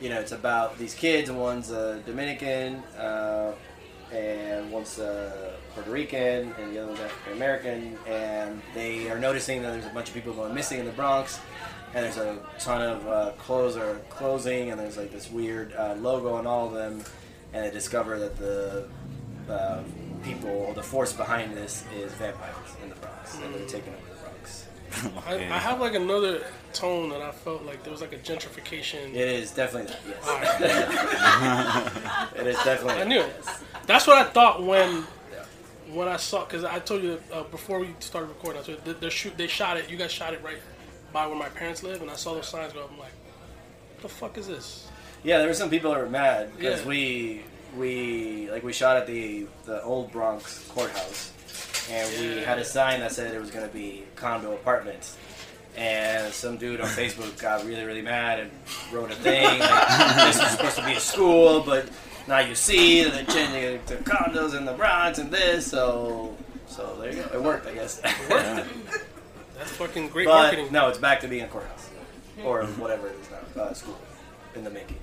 [0.00, 3.52] you know, it's about these kids, one's a Dominican, uh,
[4.12, 9.62] and one's a Puerto Rican, and the other one's African American, and they are noticing
[9.62, 11.40] that there's a bunch of people going missing in the Bronx,
[11.94, 15.94] and there's a ton of uh, clothes are closing, and there's like this weird uh,
[15.94, 17.02] logo on all of them,
[17.52, 18.86] and they discover that the
[20.28, 24.20] people, the force behind this is vampires in the Bronx, and they're taking over the
[24.20, 24.66] Bronx.
[25.26, 29.10] I, I have like another tone that I felt like there was like a gentrification.
[29.14, 30.00] It is definitely that,
[30.60, 32.28] yes.
[32.34, 32.36] Alright.
[32.40, 33.36] it is definitely I knew it.
[33.86, 35.04] That's what I thought when
[35.92, 38.60] when I saw because I told you uh, before we started recording.
[38.60, 39.90] I told you they, they shoot they shot it.
[39.90, 40.58] You guys shot it right
[41.12, 42.80] by where my parents live, and I saw those signs go.
[42.84, 42.90] up.
[42.92, 43.12] I'm like,
[43.94, 44.88] what the fuck is this?
[45.24, 46.88] Yeah, there were some people that were mad because Yeah.
[46.88, 47.42] we
[47.76, 51.32] we like we shot at the the old Bronx courthouse,
[51.90, 55.16] and we had a sign that said it was going to be condo apartments.
[55.76, 58.50] And some dude on Facebook got really really mad and
[58.92, 61.88] wrote a thing like this is supposed to be a school, but
[62.26, 65.66] now you see that they're changing it to condos in the Bronx and this.
[65.70, 67.30] So so there you go.
[67.34, 68.00] It worked, I guess.
[68.28, 70.68] That's fucking great but marketing.
[70.70, 71.88] no, it's back to being a courthouse
[72.44, 73.98] or whatever it is now, uh, school
[74.54, 74.96] in the making.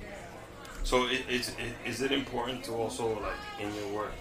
[0.86, 4.12] So it, it's it, is it important to also like in your work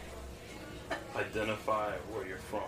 [1.16, 2.64] identify where you're from?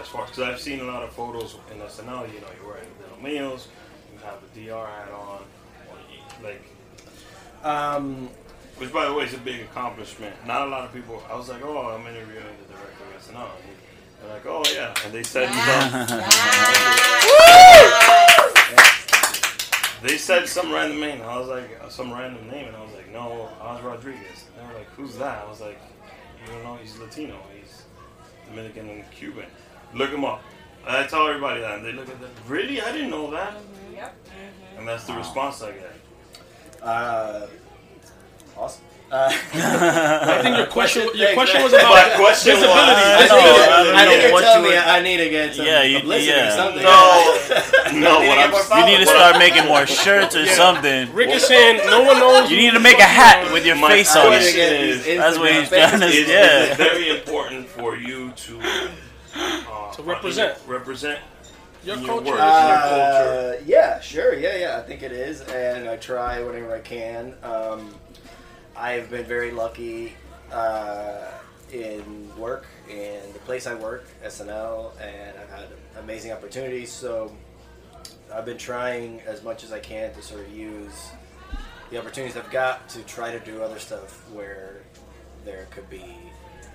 [0.00, 2.88] As far because I've seen a lot of photos in SNL, you know, you're wearing
[3.02, 3.68] little meals,
[4.12, 5.42] you have the DR hat on,
[5.90, 6.62] or you- like
[7.62, 8.30] Um,
[8.78, 10.34] which by the way is a big accomplishment.
[10.46, 11.22] Not a lot of people.
[11.30, 13.50] I was like, oh, I'm interviewing the director of SNL.
[13.56, 13.76] And he-
[14.22, 15.50] they're like, oh yeah, and they said
[20.04, 21.22] they said some random name.
[21.22, 24.44] I was like, uh, some random name, and I was like, no, Oz Rodriguez.
[24.48, 25.42] And they were like, who's that?
[25.44, 25.80] I was like,
[26.44, 27.38] you don't know, he's Latino.
[27.58, 27.84] He's
[28.46, 29.46] Dominican and Cuban.
[29.94, 30.42] Look him up.
[30.86, 32.28] And I tell everybody that, and they look at that.
[32.46, 32.82] Really?
[32.82, 33.54] I didn't know that.
[33.94, 34.14] Yep.
[34.76, 35.96] And that's the response I get.
[36.82, 37.46] uh,
[38.58, 38.84] awesome.
[39.12, 42.72] Uh, I think your question your Thanks, question was about My question was, I
[43.20, 45.82] I know, I don't I think you're telling me I need to get some Yeah,
[45.84, 46.56] you- publicity or yeah.
[46.56, 46.82] something.
[46.82, 48.20] no, no.
[48.20, 51.12] need What get I'm, You need to start making more shirts or something.
[51.12, 52.50] Rick is saying no one knows.
[52.50, 54.72] You need to make a hat with your My face on question it.
[54.72, 56.62] is- That's what he's trying to is, is Yeah.
[56.72, 58.60] it very important for you to
[59.36, 60.58] uh, To represent.
[60.66, 61.20] represent
[61.84, 62.30] your your culture.
[62.32, 62.34] work.
[62.36, 64.34] is- Uh, yeah, sure.
[64.34, 64.78] Yeah, yeah.
[64.78, 67.34] I think it is, and I try whenever I can.
[67.44, 67.94] Um,
[68.76, 70.14] I've been very lucky
[70.50, 71.30] uh,
[71.72, 76.90] in work in the place I work, SNL, and I've had amazing opportunities.
[76.90, 77.34] So
[78.32, 81.10] I've been trying as much as I can to sort of use
[81.90, 84.82] the opportunities I've got to try to do other stuff where
[85.44, 86.04] there could be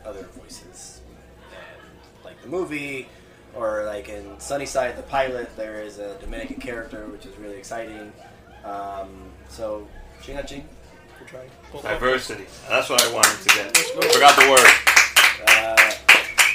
[0.06, 1.02] other voices,
[1.50, 3.10] and like the movie
[3.56, 8.14] or like in Sunnyside, the pilot, there is a Dominican character, which is really exciting.
[8.64, 9.88] Um, so,
[10.22, 10.68] chinga ching
[11.30, 11.94] for trying.
[11.94, 12.46] diversity.
[12.68, 13.78] That's what I wanted to get.
[13.78, 14.68] Forgot the word.
[15.48, 15.92] Uh,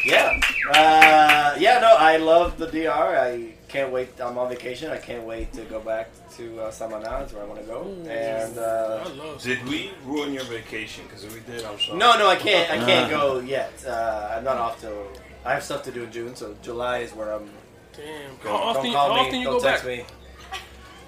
[0.05, 0.41] yeah,
[0.75, 1.79] uh, yeah.
[1.81, 2.91] No, I love the DR.
[2.91, 4.09] I can't wait.
[4.21, 4.91] I'm on vacation.
[4.91, 7.23] I can't wait to go back to uh, Samaná.
[7.23, 7.83] It's where I want to go.
[8.09, 9.43] And I uh, love.
[9.43, 11.05] Did we ruin your vacation?
[11.05, 11.99] Because if we did, I'm sorry.
[11.99, 12.71] no, no, I can't.
[12.71, 13.73] I can't go yet.
[13.87, 15.09] Uh, I'm not off till.
[15.45, 17.49] I have stuff to do in June, so July is where I'm
[17.97, 18.37] Damn.
[18.43, 18.49] Go.
[18.51, 18.85] How often?
[18.85, 19.39] Don't How call me.
[19.39, 19.81] you don't go back?
[19.83, 20.05] text me.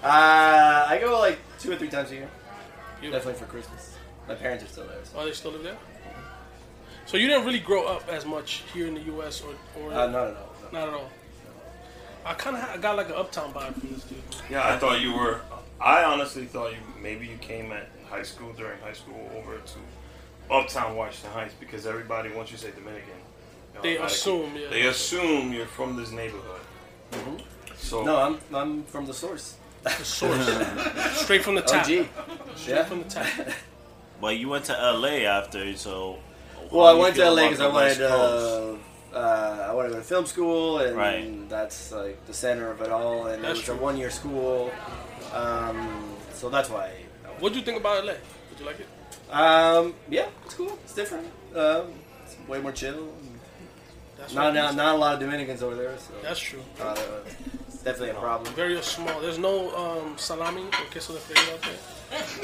[0.03, 2.29] Uh, I go like two or three times a year.
[3.01, 3.95] You- Definitely for Christmas.
[4.27, 4.97] My parents are still there.
[5.03, 5.11] So.
[5.17, 5.77] Oh, they still live there.
[7.05, 9.41] So you didn't really grow up as much here in the U.S.
[9.41, 10.33] or, or Uh, no, no, no.
[10.33, 10.79] no.
[10.79, 11.09] not at all.
[12.25, 14.17] I kind of got like an uptown vibe from this dude.
[14.49, 15.39] Yeah, I thought you were.
[15.79, 20.53] I honestly thought you maybe you came at high school during high school over to
[20.53, 24.67] Uptown Washington Heights because everybody once you say Dominican, you know, They assume, yeah.
[24.69, 26.59] they assume you're from this neighborhood.
[27.77, 29.55] So No, I'm I'm from the source.
[29.83, 30.49] The source,
[31.23, 31.85] straight from the tap.
[31.87, 32.07] OG.
[32.57, 32.83] Straight Yeah.
[32.85, 33.27] from the tap.
[34.19, 36.17] But you went to LA after, so.
[36.71, 38.77] Well, I went to LA because I wanted to.
[39.13, 41.47] Uh, I wanted to go to film school, and Right.
[41.49, 43.27] that's like the center of it all.
[43.27, 43.75] And That's it was true.
[43.75, 44.71] a one-year school,
[45.33, 45.77] um,
[46.33, 46.91] so that's why.
[47.39, 48.13] What'd you think about LA?
[48.49, 48.87] Did you like it?
[49.31, 50.73] Um, yeah, it's cool.
[50.83, 51.27] It's different.
[51.55, 51.93] Um,
[52.25, 53.13] it's way more chill.
[54.17, 56.63] That's Not, not not a lot of Dominicans over there, so That's true.
[56.81, 56.95] uh,
[57.67, 58.51] it's definitely a problem.
[58.55, 59.21] Very small.
[59.21, 61.77] There's no um, salami or queso de freír out there.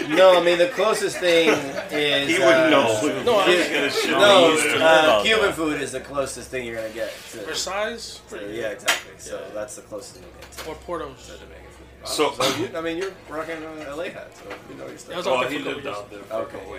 [0.10, 1.50] No, I mean the closest thing
[1.92, 3.24] is He uh, wouldn't know.
[3.24, 4.76] No, I- He's gonna shit No, on used to you.
[4.84, 5.54] uh, Cuban there.
[5.54, 7.12] food is the closest thing you're gonna get.
[7.32, 9.14] To, Versailles, to- yeah, exactly.
[9.18, 11.28] So that's the closest thing you get to or Portos.
[11.28, 12.08] Dominican food.
[12.08, 15.16] So- so you, I mean, you're rocking an LA hat, so you know your stuff.
[15.16, 16.20] was out Oh, he for a couple lived out there.
[16.24, 16.58] For Okay.
[16.58, 16.78] a couple.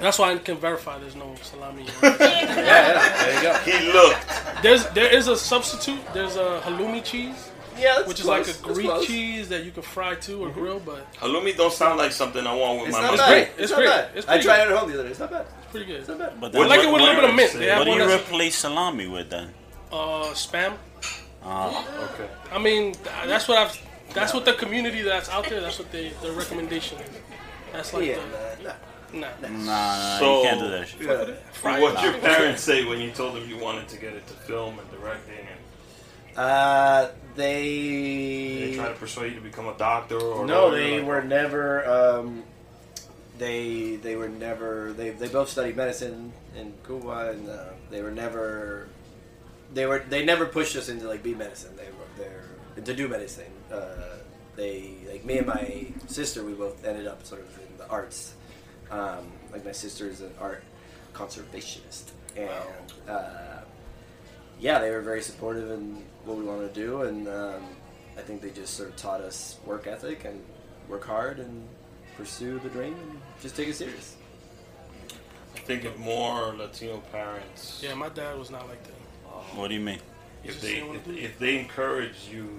[0.00, 1.84] That's why I can verify there's no salami.
[2.02, 3.52] Yeah, yeah, there you go.
[3.78, 4.62] He looked.
[4.62, 6.00] there's there is a substitute.
[6.12, 9.82] There's a halloumi cheese, Yeah, that's which is like a Greek cheese that you can
[9.82, 13.02] fry too or grill, but Halloumi don't sound like something I want with It's my
[13.02, 13.18] not mouth.
[13.20, 13.28] bad.
[13.28, 13.42] great.
[13.48, 13.88] It's, It's not great.
[13.88, 14.08] bad.
[14.14, 14.68] It's I pretty tried good.
[14.68, 15.10] it at home the other day.
[15.10, 15.46] It's not bad.
[15.62, 15.96] it's pretty good.
[15.96, 16.18] It's good.
[16.18, 16.52] not bad.
[16.52, 17.52] But I like it with a little bit of mint.
[17.52, 19.52] They what do you replace salami with then?
[19.92, 20.74] uh, spam.
[21.42, 22.28] Uh, Okay.
[22.52, 22.94] I mean,
[23.26, 23.78] that's what I've.
[24.14, 25.60] That's what the community that's out there.
[25.60, 27.08] That's what they their recommendation is.
[27.72, 28.18] That's like Yeah,
[28.62, 28.74] the,
[29.18, 29.48] nah, nah.
[29.48, 31.78] nah, nah, So- you can't do that Yeah.
[31.80, 34.90] What'd your parents say when you told them you wanted to get into film and
[34.90, 35.38] directing?
[35.38, 35.58] And
[36.38, 38.70] Uh, they.
[38.70, 41.84] they try to persuade you to become a doctor or No, they Like, were never.
[41.88, 42.44] Um,
[43.38, 44.92] they they were never.
[44.92, 48.88] They they both studied medicine in Cuba, and uh, they were never.
[49.74, 51.76] They were they never pushed us into like be medicine.
[51.76, 52.44] They were there
[52.84, 53.52] to do medicine.
[53.72, 54.18] Uh,
[54.54, 56.44] they like me and my sister.
[56.44, 58.34] We both ended up sort of in the arts.
[58.92, 60.62] Um, like my sister is an art
[61.14, 62.48] conservationist, and
[63.08, 63.60] uh,
[64.60, 67.62] yeah, they were very supportive in what we wanted to do, and um,
[68.16, 70.44] I think they just sort of taught us work ethic and
[70.88, 71.66] work hard and
[72.16, 74.16] pursue the dream and just take it serious.
[75.56, 78.92] I think if more Latino parents, Yeah, my dad was not like that.
[79.56, 80.00] What do you mean?
[80.44, 82.58] If they if, if they encourage you,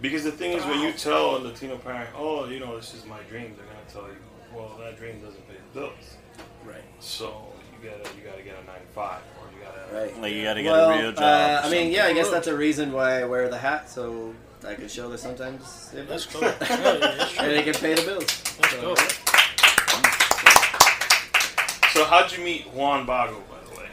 [0.00, 3.04] because the thing is when you tell a Latino parent, oh, you know, this is
[3.04, 4.16] my dream, they're gonna tell you,
[4.54, 6.16] well, that dream doesn't pay the bills,
[6.64, 6.82] Right.
[7.00, 7.53] so you
[7.84, 10.20] gotta you gotta get a nine to five or you gotta Right.
[10.20, 11.22] Like you gotta get well, a real job.
[11.22, 14.34] Uh, I mean, yeah, I guess that's a reason why I wear the hat, so
[14.66, 17.48] I can show that sometimes it Let's Yeah, yeah, that's and true.
[17.48, 18.58] they can pay the bills.
[18.60, 18.94] Let's So, go.
[21.92, 23.86] So how'd you meet Juan Bago, by the way?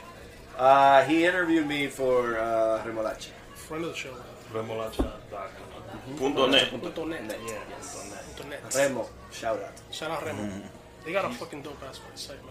[0.57, 3.29] Uh, he interviewed me for uh, Remolacha.
[3.53, 4.15] Friend of the show.
[4.51, 6.17] Remolacha.com.
[6.17, 6.69] Punto net.
[6.71, 7.23] Punto net.
[7.25, 8.11] Net, Yeah, yes.
[8.35, 8.73] punto net.
[8.75, 9.73] Remo, shout out.
[9.91, 10.61] Shout out Remo.
[11.05, 12.50] They got a fucking dope ass site, man.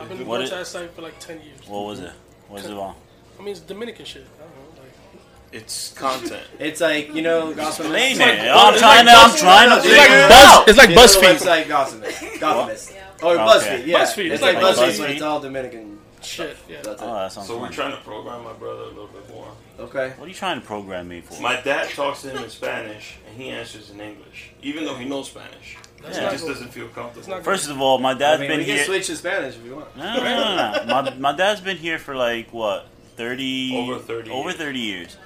[0.00, 1.66] I've been What going is- to that site for like 10 years.
[1.66, 2.12] What was it?
[2.48, 2.94] What's it on?
[3.38, 4.26] I mean, it's Dominican shit.
[4.38, 4.82] I don't know.
[4.82, 6.42] Like, It's content.
[6.58, 7.86] It's like, you know, Gotham.
[7.86, 8.22] Explain It's it.
[8.22, 9.12] like- I'm it's trying to.
[9.12, 10.68] like I'm trying to It's figure like it Buzz- out.
[10.68, 11.36] it's like You know the BuzzFeed.
[11.36, 12.38] website Gothamist.
[12.40, 12.94] Gothamist.
[13.22, 13.42] Or Okay.
[13.42, 13.98] BuzzFeed, yeah.
[13.98, 14.98] BuzzFeed, It's, it's like like BuzzFeed, BuzzFeed.
[14.98, 15.98] but it's all Dominican.
[16.22, 16.76] shit, yeah.
[16.82, 17.04] That's it.
[17.06, 17.72] Oh, that sounds So we're fun.
[17.72, 19.48] trying to program my brother a little bit more.
[19.78, 20.12] Okay.
[20.16, 21.40] What are you trying to program me for?
[21.42, 25.04] My dad talks to him in Spanish, and he answers in English, even though he
[25.06, 25.76] knows Spanish.
[26.02, 26.22] That's Yeah.
[26.24, 26.52] not just good.
[26.54, 27.42] doesn't feel comfortable.
[27.42, 28.84] First of all, my dad's I mean, been we can here.
[28.84, 29.96] switch to Spanish if you want.
[29.96, 31.02] No, no, no, no, no.
[31.02, 32.86] My, my dad's been here for like what,
[33.16, 33.76] thirty?
[33.76, 34.58] Over 30 Over years.
[34.58, 35.16] thirty years.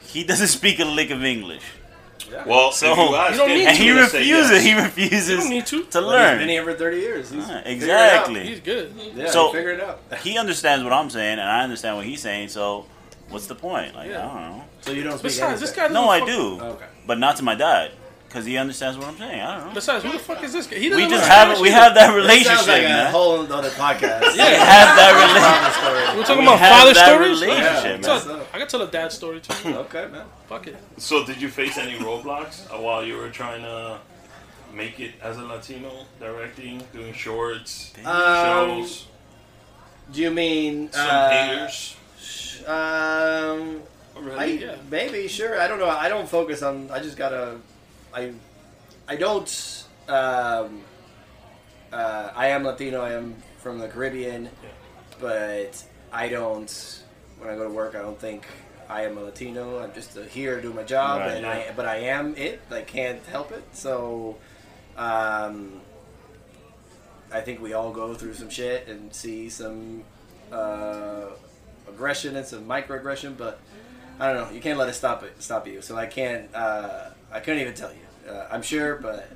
[0.00, 1.62] He doesn't speak a lick of English,
[2.46, 4.50] Well, So- if you, ask You don't him, need and he's he gonna refuses.
[4.50, 4.62] yes.
[4.62, 5.84] He You refuses don't need to.
[5.84, 6.30] to Well, learn.
[6.30, 7.30] He's been here for 30 years.
[7.30, 7.72] He's Ah, figured it out.
[7.72, 8.46] exactly.
[8.46, 8.94] He's good.
[9.16, 10.00] Yeah, So- he figured it out.
[10.22, 12.48] He understands what I'm saying, and I understand what he's saying.
[12.48, 12.86] So,
[13.28, 13.94] what's the point?
[13.94, 14.18] Like, Yeah.
[14.18, 14.64] I don't know.
[14.82, 15.88] So you don't speak Besides, this guy.
[15.88, 16.84] No, I fuck- do, Okay.
[17.06, 17.90] but not to my dad,
[18.34, 19.40] because he understands what I'm saying.
[19.40, 19.74] I don't know.
[19.74, 20.74] Besides, who the fuck is this guy?
[20.76, 23.06] He We doesn't just have we have that relationship, sounds like man.
[23.06, 24.00] a whole other podcast.
[24.34, 26.16] yeah, we have that relationship.
[26.16, 27.40] We're talking We about have father that stories.
[27.40, 27.90] relationship, Yeah.
[27.92, 28.02] man.
[28.02, 29.68] So- I can tell a dad story too.
[29.84, 30.26] Okay, man.
[30.48, 30.76] Fuck it.
[30.98, 34.00] So, did you face any roadblocks uh, while you were trying to
[34.74, 39.06] make it as a Latino, directing, doing shorts, Um, shows?
[40.10, 41.96] Do you mean Some uh, haters?
[42.66, 43.82] Um,
[44.36, 44.74] I, Yeah.
[44.90, 45.60] maybe sure.
[45.60, 45.88] I don't know.
[45.88, 46.90] I don't focus on.
[46.90, 47.58] I just gotta.
[48.14, 48.32] I,
[49.08, 49.84] I don't.
[50.08, 50.82] Um,
[51.92, 53.00] uh, I am Latino.
[53.02, 54.68] I am from the Caribbean, Yeah.
[55.20, 57.02] but I don't.
[57.38, 58.46] When I go to work, I don't think
[58.88, 59.82] I am a Latino.
[59.82, 61.32] I'm just here to do my job, Right.
[61.36, 61.72] and I.
[61.74, 62.60] But I am it.
[62.70, 63.64] I can't help it.
[63.72, 64.36] So,
[64.96, 65.80] um,
[67.32, 70.04] I think we all go through some shit and see some
[70.52, 71.26] uh,
[71.88, 73.58] aggression and some microaggression, but
[74.20, 74.54] I don't know.
[74.54, 75.82] You can't let it stop it stop you.
[75.82, 76.54] So I can't.
[76.54, 77.98] Uh, I couldn't even tell you.
[78.28, 79.28] Uh, I'm sure, but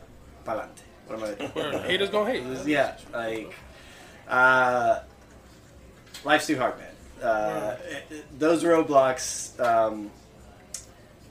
[0.44, 0.82] pa'lante.
[1.06, 1.46] What am I?
[1.52, 2.44] Where Gonna haters gonna hate.
[2.66, 3.54] yeah, like
[4.28, 5.00] uh,
[6.24, 7.24] life's too hard, man.
[7.26, 9.58] Uh, it- it- those roadblocks.
[9.60, 10.10] Um,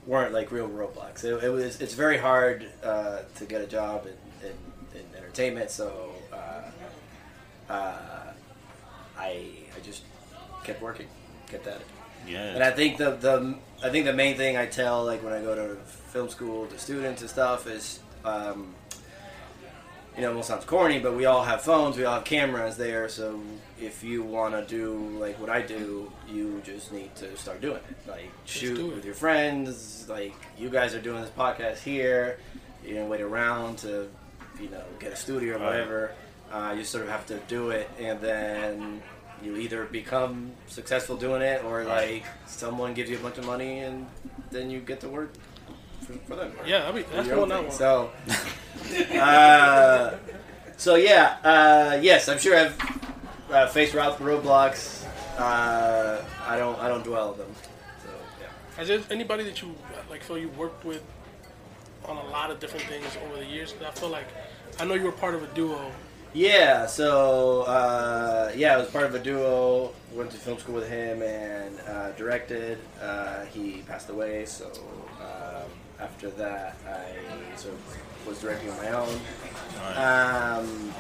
[0.06, 1.26] weren't like real roadblocks.
[1.26, 5.70] It, it was it's very hard uh, to get a job in, in, in entertainment,
[5.70, 7.98] so uh, uh,
[9.18, 9.30] I
[9.76, 10.04] I just
[10.64, 11.08] kept working,
[11.48, 11.88] kept at it.
[12.56, 15.42] And I think the the I think the main thing I tell like when I
[15.42, 15.76] go to
[16.12, 18.74] film school to students and stuff is, um,
[20.16, 22.76] you know, it almost sounds corny, but we all have phones, we all have cameras
[22.76, 23.08] there.
[23.08, 23.40] So
[23.80, 27.78] if you want to do like what I do, you just need to start doing
[27.78, 28.10] it.
[28.10, 28.96] Like shoot it.
[28.96, 30.10] with your friends.
[30.10, 32.40] Like you guys are doing this podcast here.
[32.84, 34.10] You don't wait around to,
[34.60, 35.66] you know, get a studio or Right.
[35.68, 36.12] whatever.
[36.52, 39.04] Uh, you sort of have to do it, and then
[39.44, 43.80] you either become successful doing it, or like someone gives you a bunch of money,
[43.80, 44.08] and
[44.52, 45.34] then you get to work
[46.02, 46.54] for, for them.
[46.66, 47.68] Yeah, I mean, Do that's your the own one I thing.
[47.68, 47.74] want.
[49.14, 50.16] So, uh,
[50.78, 52.98] so yeah, uh, yes, I'm sure I've
[53.52, 55.06] uh, faced route roadblocks.
[55.38, 57.54] Uh, I don't, I don't dwell on them.
[58.04, 58.10] So
[58.42, 58.48] yeah.
[58.78, 59.76] Has there anybody that you
[60.10, 61.04] like feel you worked with
[62.06, 63.74] on a lot of different things over the years?
[63.74, 64.28] 'Cause I feel like
[64.80, 65.92] I know you were part of a duo.
[66.34, 69.94] Yeah, so uh, yeah, I was part of a duo.
[70.14, 72.78] Went to film school with him and uh, directed.
[73.02, 74.66] Uh, he passed away, so
[75.22, 79.20] um, after that, I sort of was directing on my own.
[79.96, 80.94] Um,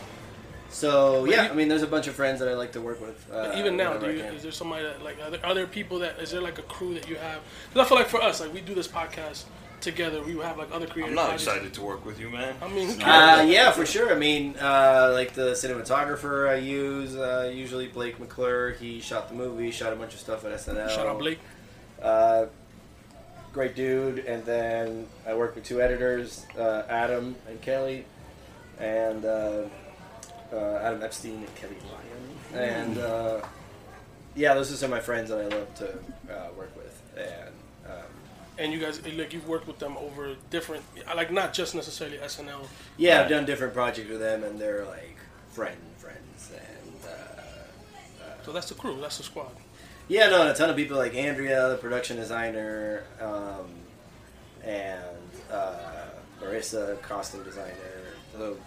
[0.69, 2.81] so But yeah, you- I mean, there's a bunch of friends that I like to
[2.81, 3.25] work with.
[3.31, 5.99] Uh, even now, do you, is there somebody that like are there, are there people
[5.99, 7.39] that is there like a crew that you have?
[7.69, 9.43] Because I feel like for us, like we do this podcast
[9.81, 11.09] together, we have like other creative.
[11.11, 11.43] I'm not projects.
[11.47, 12.55] excited to work with you, man.
[12.61, 14.11] I mean, Uh, yeah, for sure.
[14.11, 18.71] I mean, uh, like the cinematographer I use, uh, usually Blake McClure.
[18.71, 20.89] He shot the movie, shot a bunch of stuff at SNL.
[20.89, 21.39] shout out Blake.
[22.01, 22.45] Uh,
[23.53, 24.19] great dude.
[24.19, 28.05] And then I work with two editors, uh, Adam and Kelly,
[28.79, 29.63] and uh,
[30.53, 31.75] uh, Adam Epstein and Kelly
[32.53, 32.61] Lyon.
[32.63, 33.41] And uh,
[34.35, 35.89] yeah, those are some of my friends that I love to
[36.33, 37.01] uh, work with.
[37.17, 37.49] And
[38.59, 40.83] And you guys, like you've worked with them over different,
[41.15, 42.65] like not just necessarily SNL.
[42.97, 45.17] yeah, I've done different projects with them, and they're like
[45.51, 46.51] friend friends.
[46.53, 48.99] And uh, So that's the crew.
[48.99, 49.51] That's the squad.
[50.07, 53.67] Yeah, no, and a ton of people like Andrea, the production designer, um,
[54.63, 55.03] and
[55.51, 55.77] uh,
[56.41, 57.73] Marissa, costume designer.
[58.33, 58.57] So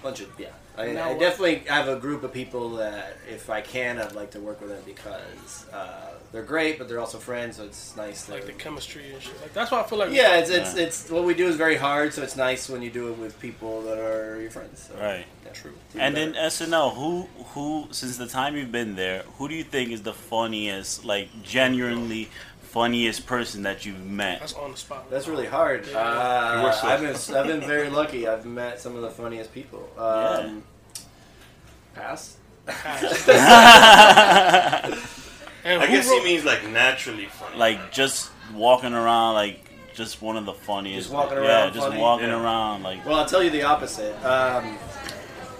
[0.00, 0.48] a bunch of yeah.
[0.76, 4.40] I, I definitely have a group of people that, if I can, I'd like to
[4.40, 7.56] work with them because uh, they're great, but they're also friends.
[7.56, 9.40] So it's nice Like the chemistry and shit.
[9.40, 10.36] Like that's why I feel like yeah.
[10.38, 10.82] It's it's Yeah.
[10.84, 12.12] it's what we do is very hard.
[12.12, 14.88] So it's nice when you do it with people that are your friends.
[14.92, 15.24] So, Right.
[15.44, 15.72] Yeah, true.
[15.98, 19.90] And in SNL, who who since the time you've been there, who do you think
[19.90, 22.28] is the funniest, like genuinely
[22.62, 24.40] funniest person that you've met?
[24.40, 25.08] that's on the spot.
[25.10, 25.86] That's really hard.
[25.86, 25.98] Yeah.
[25.98, 28.28] Uh, You work so- I've been I've been very lucky.
[28.28, 29.88] I've met some of the funniest people.
[29.96, 30.62] Um,
[31.94, 32.36] Pass.
[35.64, 37.56] And I guess wrote- he means like naturally funny.
[37.56, 39.60] like just walking around, like
[39.94, 41.08] just one of the funniest.
[41.08, 42.00] Just walking yeah, around just funny?
[42.00, 42.42] walking Yeah.
[42.42, 44.14] around, like Well, I'll tell you the opposite.
[44.24, 44.78] Um,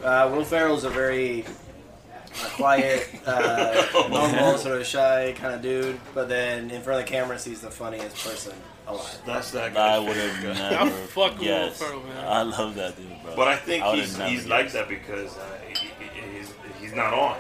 [0.05, 5.99] uh, Will Ferrell's a very uh, quiet, uh, normal, sort of shy kind of dude,
[6.15, 8.53] but then in front of the camera, he's the funniest person
[8.87, 9.19] alive.
[9.27, 9.97] that's that guy.
[9.97, 10.07] I guy.
[10.07, 10.77] would have never.
[10.77, 12.25] I'm fucking Will Ferrell, man.
[12.25, 13.35] I love that dude, bro.
[13.35, 14.49] But I think I would've he's he's guessed.
[14.49, 17.37] like that because uh, he, he- he's he's not on.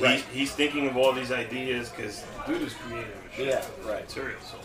[0.00, 0.16] Right.
[0.20, 3.10] He's, he's thinking of all these ideas because dude is creative.
[3.24, 4.04] and shit Yeah, right.
[4.06, 4.40] Material.
[4.42, 4.56] So,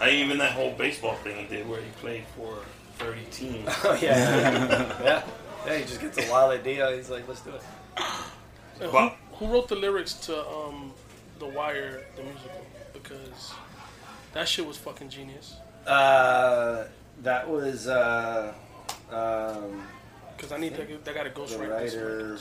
[0.00, 2.58] I even that whole baseball thing he did where he played for
[2.98, 3.68] 30 teams.
[3.84, 5.22] Oh yeah, yeah, yeah.
[5.66, 6.90] Yeah, he just gets a wild idea.
[6.96, 7.62] He's like, let's do it.
[8.80, 10.92] Who, who wrote the lyrics to um,
[11.38, 12.66] The Wire, the musical?
[12.92, 13.52] Because
[14.32, 15.56] that shit was fucking genius.
[15.86, 16.84] Uh,
[17.22, 18.52] that was uh,
[19.10, 19.82] um,
[20.36, 21.78] Because I need to, I got a the ghostwriter.
[21.80, 22.38] this writer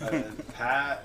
[0.00, 0.24] record.
[0.38, 1.04] uh, Pat.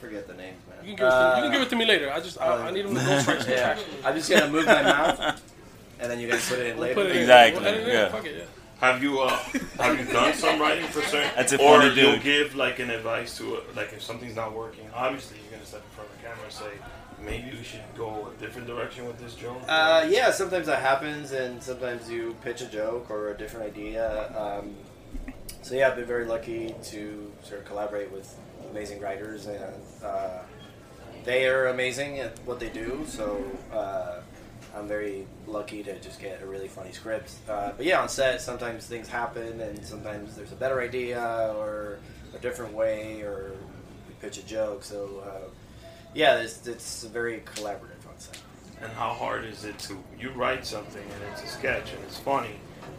[0.00, 0.88] Fuck, I forget the names, man.
[0.88, 2.10] You can, give it to, you can Uh, give it to me later.
[2.12, 3.84] I just I, I need him to ghostwrite some Yeah, tracks.
[4.04, 5.42] I'm just gonna move my mouth,
[6.00, 6.94] and then you guys put it in We'll later.
[6.94, 7.22] put it in.
[7.22, 7.94] Exactly, We'll edit in.
[7.94, 8.08] yeah.
[8.08, 8.44] Fuck it, yeah.
[8.86, 9.36] Have you uh,
[9.78, 11.30] have you done some writing for certain?
[11.36, 14.54] That's a or funny you'll give like an advice to a, like if something's not
[14.54, 14.88] working.
[14.94, 16.72] Obviously, you're gonna step in front of the camera and say,
[17.22, 19.60] maybe we should go a different direction with this joke.
[19.68, 24.32] Uh, yeah, sometimes that happens, and sometimes you pitch a joke or a different idea.
[24.34, 24.74] Um,
[25.60, 28.34] so yeah, I've been very lucky to sort of collaborate with
[28.70, 30.38] amazing writers, and uh,
[31.24, 33.04] they are amazing at what they do.
[33.06, 33.42] So
[33.72, 34.20] uh,
[34.76, 37.32] I'm very lucky to just get a really funny script.
[37.48, 41.98] Uh, but yeah, on set, sometimes things happen, and sometimes there's a better idea or
[42.34, 43.52] a different way, or
[44.08, 44.84] we pitch a joke.
[44.84, 45.48] So uh,
[46.14, 48.38] yeah, it's, it's very collaborative on set.
[48.82, 52.18] And how hard is it to you write something and it's a sketch and it's
[52.18, 52.54] funny,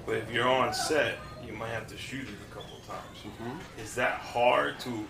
[0.05, 3.17] but if you're on set, you might have to shoot it a couple times.
[3.25, 3.81] Mm-hmm.
[3.81, 5.05] Is that hard to?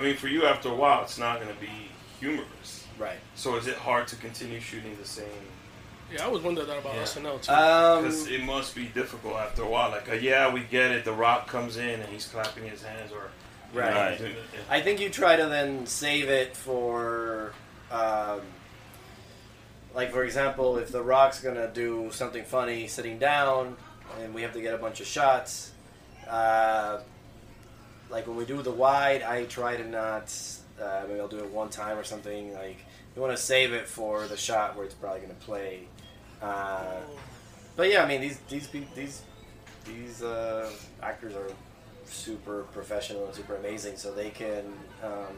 [0.00, 1.68] I mean, for you, after a while, it's not going to be
[2.18, 2.86] humorous.
[2.98, 3.18] Right.
[3.34, 5.26] So is it hard to continue shooting the same
[6.12, 7.02] Yeah, I always wondered that about Yeah.
[7.02, 7.52] SNL too.
[7.52, 9.90] Um, Because it must be difficult after a while.
[9.90, 11.04] Like, uh, yeah, we get it.
[11.04, 13.28] The Rock comes in and he's clapping his hands, or
[13.74, 14.18] you know, Right.
[14.18, 14.38] doing it.
[14.52, 14.60] Yeah.
[14.68, 17.52] I think you try to then save it for,
[17.92, 18.40] um,
[19.94, 23.76] like for example, if The Rock's gonna do something funny sitting down,
[24.20, 25.70] and we have to get a bunch of shots.
[26.28, 26.98] Uh,
[28.10, 30.32] like when we do the wide, I try to not.
[30.80, 32.52] Uh, maybe I'll do it one time or something.
[32.54, 32.78] Like
[33.14, 35.80] you want to save it for the shot where it's probably gonna play.
[36.40, 37.00] Uh,
[37.76, 39.22] but yeah, I mean these these these
[39.84, 40.70] these uh,
[41.02, 41.50] actors are
[42.04, 44.64] super professional and super amazing, so they can
[45.02, 45.36] um,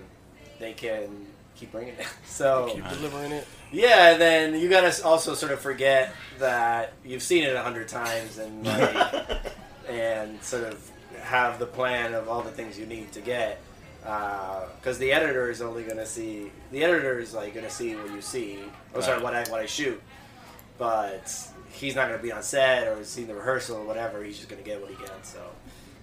[0.59, 2.07] they can keep bringing it.
[2.25, 3.47] So Keep delivering it.
[3.73, 7.89] yeah, and then you gotta also sort of forget that you've seen it a hundred
[7.89, 9.23] times and like,
[9.89, 10.91] and sort of
[11.23, 13.61] have the plan of all the things you need to get.
[14.01, 18.20] Because the editor is only gonna see the editor is like gonna see what you
[18.20, 18.59] see.
[18.95, 20.01] Oh, sorry, what I what I shoot,
[20.79, 21.33] but
[21.70, 24.23] he's not gonna be on set or see the rehearsal or whatever.
[24.23, 25.35] He's just gonna get what he gets.
[25.35, 25.41] So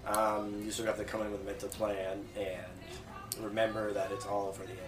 [0.08, 4.12] um, you sort of have to come in with a mental plan and remember that
[4.12, 4.86] it's all for the editing.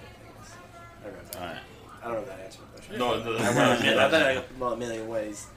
[1.02, 1.20] I don't know.
[1.22, 1.58] If that, Alright.
[2.02, 2.98] I don't know if that answered the question.
[2.98, 4.06] No, no, I went Yeah.
[4.06, 5.48] I bet I well, a million ways.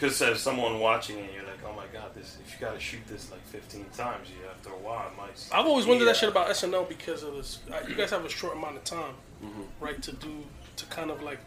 [0.00, 2.80] Because as someone watching it, you're like, oh my god, this if you got to
[2.80, 5.30] shoot this like 15 times, you after a while, it might.
[5.52, 6.12] I've always wondered Yeah.
[6.12, 7.58] that shit about SNL because of this.
[7.70, 9.62] uh, You guys have a short amount of time, Mm-hmm.
[9.84, 10.00] right?
[10.02, 10.44] To do
[10.76, 11.38] to kind of like.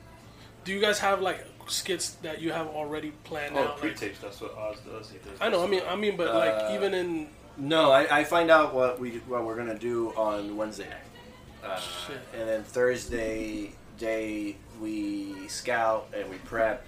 [0.66, 3.78] Do you guys have like skits that you have already planned Oh, out?
[3.78, 4.20] pre-tapes.
[4.20, 5.10] That's what Oz does.
[5.10, 5.64] He does I know.
[5.64, 7.28] I mean, I mean, but like Uh, even in
[7.58, 11.80] No, I, I find out what we what we're gonna do on Wednesday night, uh,
[11.80, 12.18] Shit.
[12.38, 16.86] and then Thursday day we scout and we prep,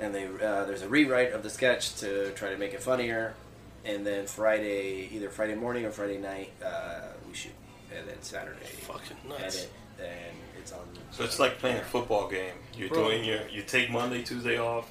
[0.00, 3.34] and they uh, there's a rewrite of the sketch to try to make it funnier,
[3.84, 7.52] and then Friday either Friday morning or Friday night uh, we shoot,
[7.96, 9.42] and then Saturday fucking nuts.
[9.42, 10.80] edit, and it's on.
[11.10, 12.54] So it's like playing a football game.
[12.76, 13.04] You're Bro.
[13.04, 14.88] doing your you take Monday, Tuesday off.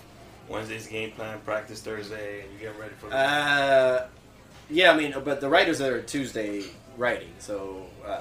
[0.48, 3.16] Wednesday's game plan, practice Thursday, and you get ready for the.
[3.16, 4.08] Uh,
[4.72, 6.64] yeah, I mean, but the writers are Tuesday
[6.98, 8.20] writing, so uh,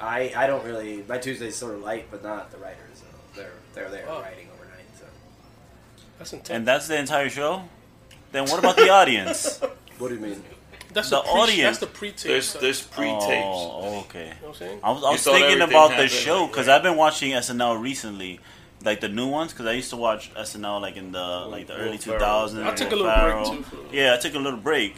[0.00, 2.78] I I don't really my Tuesday's sort of light, but not the writers.
[2.94, 4.20] So they're they're there Oh.
[4.20, 4.52] writing overnight.
[4.52, 4.55] So
[6.18, 6.50] That's intense.
[6.50, 7.62] And that's the entire show.
[8.32, 9.60] Then what about the audience?
[9.98, 10.42] what do you mean?
[10.92, 12.30] that's the the, pre- audience- That's the pre-tape.
[12.30, 13.22] there's there's pre-tapes.
[13.46, 14.20] Oh, okay.
[14.20, 14.80] You know what I'm saying?
[14.82, 16.76] I was, I was thinking everything about the happened, show like, because yeah.
[16.76, 18.40] I've been watching SNL recently,
[18.82, 19.52] like the new ones.
[19.52, 21.18] Because I used to watch SNL like in the
[21.50, 22.18] like the Will early Ferrell.
[22.18, 22.62] two thousands.
[22.66, 24.96] I took a little break, too, for- Yeah, I took a little break,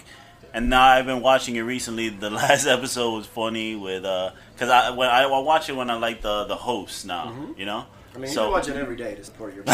[0.55, 2.11] and now I've been watching it recently.
[2.11, 5.91] The last episode was funny with uh, because I when I, I watch it when
[5.91, 7.87] I like the the hosts now, you know.
[8.19, 9.63] I mean, So- you watch it every day to support your.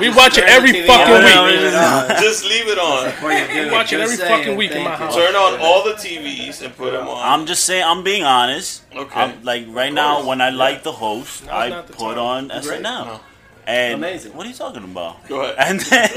[0.00, 1.60] We watch it every fucking week.
[2.20, 3.12] Just leave it on.
[3.22, 5.14] We watch it every fucking week in my house.
[5.14, 7.18] Turn on all the TVs and put them on.
[7.40, 8.82] I'm just saying, I'm being honest.
[8.94, 9.20] Okay.
[9.20, 10.56] I'm, like right now, when I Yeah.
[10.56, 12.18] like the host, Now's I the put time.
[12.18, 12.82] on Great.
[12.82, 12.82] SNL.
[12.82, 13.20] No.
[13.66, 14.34] And Amazing.
[14.36, 15.26] what are you talking about?
[15.28, 15.56] Go ahead.
[15.58, 16.10] And then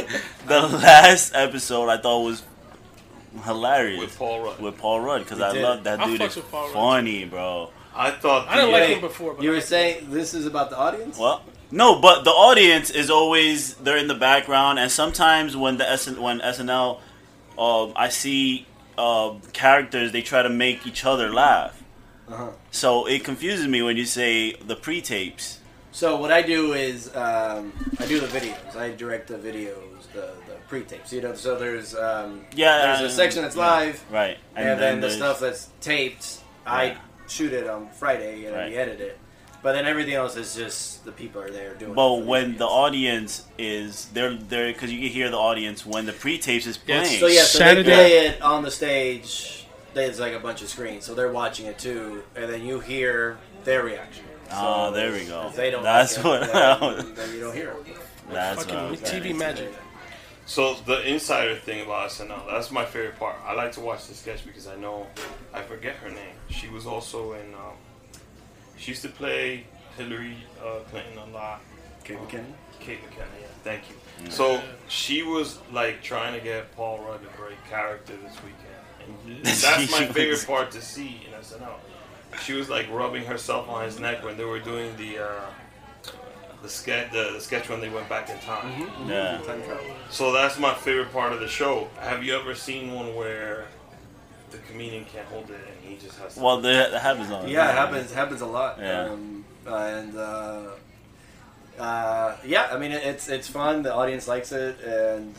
[0.47, 2.43] the last episode I thought was
[3.43, 4.59] hilarious With Paul Rudd.
[4.61, 6.22] with Paul Rudd because I love that dude.
[6.22, 7.70] fucks Is with Paul Rudd, funny, bro.
[7.96, 8.48] I thought.
[8.48, 10.70] I didn't like Wait, him before, but You I were like saying this is about
[10.70, 11.18] the audience?
[11.18, 11.41] Well,
[11.72, 16.22] no, but the audience is always they're in the background, and sometimes when the SN,
[16.22, 17.00] when SNL,
[17.58, 18.68] um, I see
[18.98, 21.82] uh, characters they try to make each other laugh.
[22.28, 22.50] Uh-huh.
[22.72, 25.60] So it confuses me when you say the pre-tapes.
[25.91, 28.76] So what I do is um, I do the videos.
[28.76, 31.14] I direct the videos, the, the pre-tapes.
[31.14, 33.62] You know, so there's um, Yeah, there's a section that's yeah.
[33.62, 36.39] live, Right, and, then, the stuff that's taped.
[36.66, 36.98] I Right.
[37.28, 38.69] Shoot it on Friday and Right.
[38.71, 39.17] we edit it.
[39.63, 41.91] But then everything else is just the people are there doing.
[41.91, 43.41] it But for when the audience.
[43.41, 47.01] audience is they're there because you can hear the audience when the pre-tapes is Yeah,
[47.01, 47.19] playing.
[47.19, 49.65] So yeah, so Saturday- they play it on the stage.
[49.95, 53.38] There's like a bunch of screens, so they're watching it too, and then you hear
[53.63, 54.26] their reaction.
[54.51, 55.47] Oh, there we go.
[55.47, 57.95] If they don't, That's like what it, I then, then you don't hear it.
[58.32, 59.38] That's Fucking what I was TV saying.
[59.39, 59.73] magic.
[60.46, 63.36] So the insider thing about SNL, that's my favorite part.
[63.43, 65.08] I like to watch the sketch because I know
[65.54, 66.36] I forget her name.
[66.50, 67.54] She was also in.
[67.56, 67.74] Um,
[68.78, 69.66] she used to play
[69.98, 71.62] Hillary uh, Clinton a lot.
[72.04, 72.54] Kate McKinnon.
[72.80, 73.48] Kate McKinnon, yeah.
[73.64, 74.30] Thank you.
[74.30, 79.46] So she was like trying to get Paul Rudd to break character this weekend, and
[79.46, 81.74] that's my favorite part to see in SNL.
[82.43, 85.41] She was like rubbing herself on his neck when they were doing the uh,
[86.66, 88.89] the sketch the, the sketch when they went back in time.
[89.07, 89.39] Yeah.
[89.45, 89.86] Time travel.
[90.09, 91.88] So that's my favorite part of the show.
[91.99, 93.66] Have you ever seen one where
[94.49, 96.41] the comedian can't hold it and he just has to?
[96.41, 97.47] Well, that that happens on.
[97.47, 98.11] Yeah, it happens.
[98.11, 98.80] Happens a lot.
[98.80, 99.09] Yeah.
[99.11, 100.61] Um, and uh,
[101.80, 103.84] uh, yeah, I mean it, it's it's fun.
[103.84, 105.36] The audience likes it, and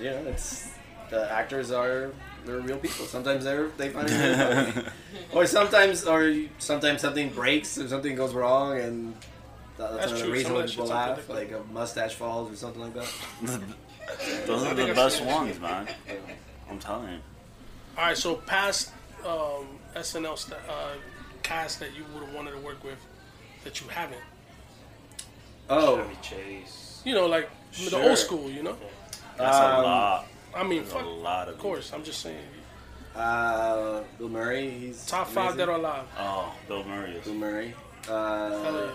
[0.00, 0.70] you know, it's
[1.10, 2.12] the actors are
[2.46, 3.04] they're real people.
[3.04, 4.86] Sometimes they're they find it funny.
[5.34, 9.14] or sometimes or sometimes something breaks or something goes wrong, and
[9.78, 10.32] That's, That's another true.
[10.32, 13.12] reason Some of why that people laugh, like a mustache falls or something like that.
[14.46, 15.88] Those are the best ones, man.
[16.70, 17.18] I'm telling you.
[17.98, 18.92] All right, so past
[19.26, 20.92] um, SNL st- uh,
[21.42, 22.98] cast that you would have wanted to work with
[23.64, 24.20] that you haven't.
[25.68, 27.02] Oh, Chevy Chase.
[27.04, 27.48] You know, like
[27.90, 28.48] the old school.
[28.50, 28.76] You know.
[29.36, 30.26] That's a Um, lot.
[30.54, 31.02] I mean, fuck.
[31.02, 31.54] a lot of.
[31.54, 32.38] Of course, I'm just saying.
[33.14, 34.70] uh, Bill Murray.
[34.70, 35.58] He's Top five amazing.
[35.58, 36.04] that are alive.
[36.18, 37.24] Oh, Bill Murray is.
[37.24, 37.74] Bill Murray.
[38.06, 38.90] Hell Uh, yeah.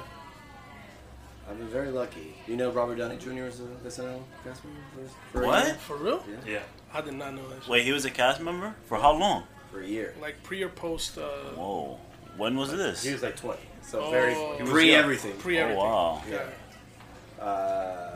[1.50, 2.34] I've been very lucky.
[2.48, 3.46] You know Robert Downey Jr.
[3.46, 5.66] is a SNL cast member for, for What?
[5.66, 5.76] year?
[5.76, 6.24] For real?
[6.48, 6.60] Yeah.
[6.94, 7.68] I did not know that.
[7.68, 9.44] Wait, he was a cast member for how long?
[9.72, 10.14] For a year.
[10.22, 11.18] Like pre or post.
[11.18, 11.22] Uh,
[11.56, 12.00] Whoa.
[12.38, 13.04] When was this?
[13.04, 14.12] He was like 20, so Oh.
[14.12, 15.36] very He was pre everything.
[15.38, 15.84] pre Oh everything.
[15.84, 16.22] wow.
[16.30, 17.44] Yeah.
[17.44, 18.08] Uh,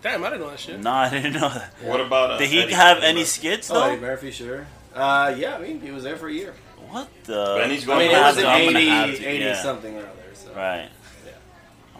[0.00, 0.80] Damn, I didn't know that shit.
[0.80, 1.72] Nah, I didn't know that.
[1.82, 2.32] What about?
[2.32, 3.06] Uh, Did he Eddie have Murphy?
[3.08, 4.00] any skits oh, Eddie?
[4.00, 4.64] Murphy, sure.
[4.94, 6.54] Uh, yeah, I mean he was there for a year.
[6.88, 7.56] What the?
[7.58, 8.76] Benny's I going mean to it have was to- an I'm
[9.12, 9.62] 80, 80 yeah.
[9.62, 10.12] something or other.
[10.34, 10.52] So.
[10.54, 10.88] Right.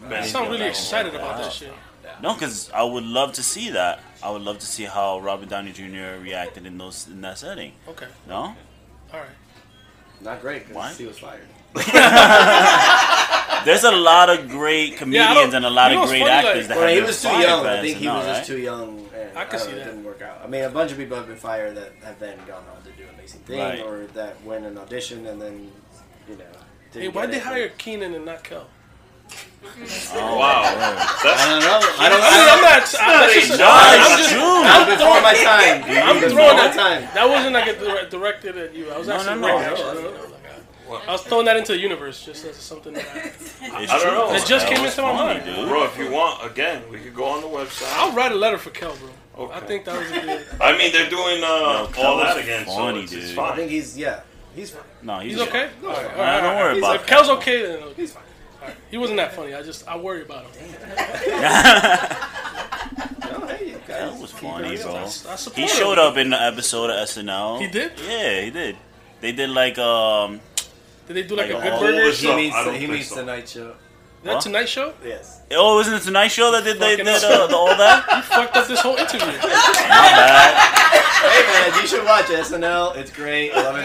[0.04, 1.50] I Benny's sound going really excited about that oh.
[1.50, 1.72] shit.
[2.22, 4.00] No, because I would love to see that.
[4.22, 6.20] I would love to see how Robert Downey Jr.
[6.20, 7.72] reacted in those in that setting.
[7.86, 8.06] Okay.
[8.26, 8.36] No?
[8.36, 8.54] All
[9.12, 9.28] right.
[10.20, 10.92] Not great Why?
[10.92, 11.46] he was fired.
[13.64, 16.76] There's a lot of great comedians and a lot of great funny, like- actors that
[16.76, 17.66] Well, have he been was too young.
[17.66, 18.46] I think he SNL, was just right?
[18.46, 19.08] too young.
[19.14, 19.84] And I can don't see know, It that.
[19.90, 20.40] didn't work out.
[20.42, 22.90] I mean, a bunch of people have been fired that have then gone on to
[22.92, 23.80] do amazing things Right.
[23.84, 25.70] or that went an audition and then,
[26.28, 26.44] you know.
[26.92, 28.66] didn't Hey, why'd get they hire Keenan and not Kel?
[29.80, 30.62] Oh, Wow.
[30.64, 31.80] I That's don't know.
[31.98, 32.22] I don't.
[32.22, 32.72] I mean, I'm not.
[32.72, 34.42] I, that's just, Nah, I'm it's just, true.
[34.42, 35.84] I'm before my time.
[35.84, 36.74] I'm throwing my that.
[36.74, 37.02] time.
[37.14, 38.90] That wasn't like a dire- directed at you.
[38.90, 39.54] I was actually no, no.
[39.54, 42.56] writing that shit, you know, I, I was throwing that into the universe just as
[42.56, 43.06] something that
[43.62, 44.32] I, I don't know.
[44.34, 45.44] It just That came into my mind.
[45.44, 45.68] dude.
[45.68, 45.84] bro.
[45.84, 47.92] If you want, again, we could go on the website.
[47.96, 49.44] I'll write a letter for Kel, bro.
[49.44, 49.54] Okay.
[49.54, 50.46] I think that was a good.
[50.60, 53.38] I mean, they're doing uh, Kel all was that again, funny, so it's, it's dude.
[53.38, 54.20] I think he's yeah.
[54.54, 54.82] He's fine.
[55.02, 55.68] No, he's, He's okay.
[55.84, 57.08] All right, all Nah, right, don't worry He's- about If that.
[57.08, 57.94] Kel's okay, then okay.
[58.02, 58.22] He's fine.
[58.60, 58.76] All right.
[58.90, 59.54] He wasn't that funny.
[59.54, 60.74] I just I worry about him.
[63.30, 63.88] No, hey, you guys.
[63.88, 64.92] That was keep funny, it real.
[64.92, 65.02] bro.
[65.04, 65.68] I support He him.
[65.68, 67.60] showed up in the episode of SNL.
[67.60, 67.92] He did?
[68.08, 68.76] Yeah, he did.
[69.20, 70.40] They did like um.
[71.06, 72.04] Did they do like, Like a a Good whole Burger?
[72.04, 72.28] list Show?
[72.28, 72.56] He I meets.
[72.64, 73.14] don't He think meets so.
[73.16, 73.74] the night show.
[74.24, 74.40] That Huh?
[74.40, 74.94] Tonight Show?
[75.04, 75.40] Yes.
[75.52, 77.66] Oh, it was in the Tonight Show that did they Fucking did uh, the, all
[77.76, 78.04] that.
[78.16, 79.26] He fucked up this whole interview.
[79.26, 80.54] My bad.
[81.22, 82.96] Hey man, you should watch SNL.
[82.96, 83.52] It's great.
[83.52, 83.84] 11:30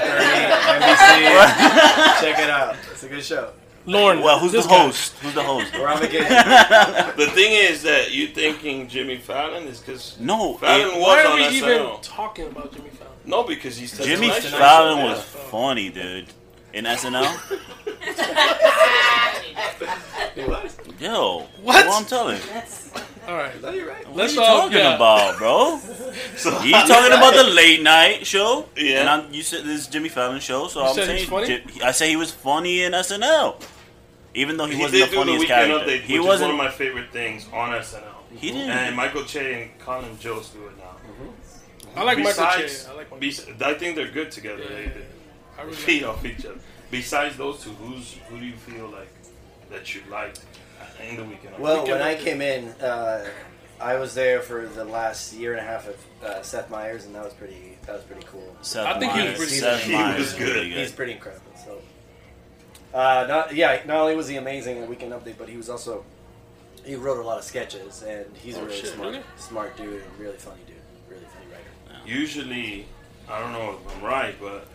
[0.79, 2.19] NBC.
[2.21, 2.75] Check it out.
[2.91, 3.51] It's a good show.
[3.85, 4.85] Lauren, Well, who's the guy.
[4.85, 5.13] host?
[5.19, 5.73] Who's the host?
[5.73, 6.27] We're on vacation.
[7.17, 11.23] The thing is that you thinking Jimmy Fallon is because No, Fallon it- was Why
[11.23, 11.51] are on we SNL.
[11.55, 13.13] even talking about Jimmy Fallon?
[13.25, 14.57] No, because he's the Jimmy Tonight Show.
[14.57, 15.09] Fallon Yeah.
[15.11, 16.27] was funny, dude.
[16.73, 17.23] In SNL,
[20.99, 21.85] yo, What?
[21.85, 22.37] Well, I'm telling.
[22.37, 22.43] you.
[23.27, 23.61] All right.
[23.61, 24.05] No, you're right.
[24.07, 24.95] What Let's are you talking yeah.
[24.95, 25.79] about, bro?
[26.35, 28.67] So- He's talking about the late night show.
[28.75, 29.01] Yeah.
[29.01, 31.29] And I'm, you said this is Jimmy Fallon show, so You I'm said saying he's
[31.29, 31.47] funny?
[31.47, 33.61] Ji- I say he was funny in SNL,
[34.33, 35.91] even though he, He wasn't did the do the funniest weekend character.
[35.91, 36.51] update, he wasn't.
[36.53, 38.03] one of my favorite things on SNL.
[38.35, 38.69] he didn't.
[38.69, 40.95] And Michael Che and Colin Jost do it now.
[41.95, 42.67] I like Michael Che.
[42.89, 44.63] I like Michael bes- I think they're good together.
[44.63, 46.57] Yeah, They, yeah, they I really feed like off each other.
[46.89, 49.09] Besides those two, who's who do you feel like
[49.71, 50.39] that you liked
[51.07, 51.57] in the weekend?
[51.59, 53.27] Well, Weekend when I came in, uh,
[53.79, 57.13] I was there for the last year and a half of uh, Seth Meyers, and
[57.15, 57.77] that was pretty.
[57.85, 58.55] That was pretty cool.
[58.61, 59.91] Seth I think he was pretty Seth good.
[60.15, 60.65] He was is good.
[60.71, 61.51] He's pretty incredible.
[61.63, 61.79] So,
[62.93, 63.81] uh, not yeah.
[63.85, 66.03] Not only was he amazing at Weekend Update, but he was also
[66.85, 69.23] he wrote a lot of sketches, and he's Oh, a really shit, smart, really?
[69.37, 70.75] smart dude, and really funny dude,
[71.09, 72.01] really funny writer.
[72.05, 72.85] Usually,
[73.29, 74.67] I don't know if I'm right, but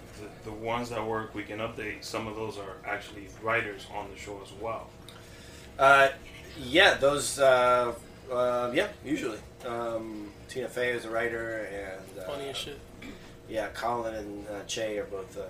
[0.45, 4.16] the, the ones that work Weekend Update, some of those are actually writers on the
[4.16, 4.89] show as well.
[5.79, 6.09] Uh,
[6.59, 7.39] yeah, those.
[7.39, 7.93] Uh,
[8.33, 9.39] uh, yeah, usually.
[9.66, 12.79] Um, Tina Fey is a writer, and uh, Funny as shit.
[13.49, 15.43] Yeah, Colin and uh, Che are both uh,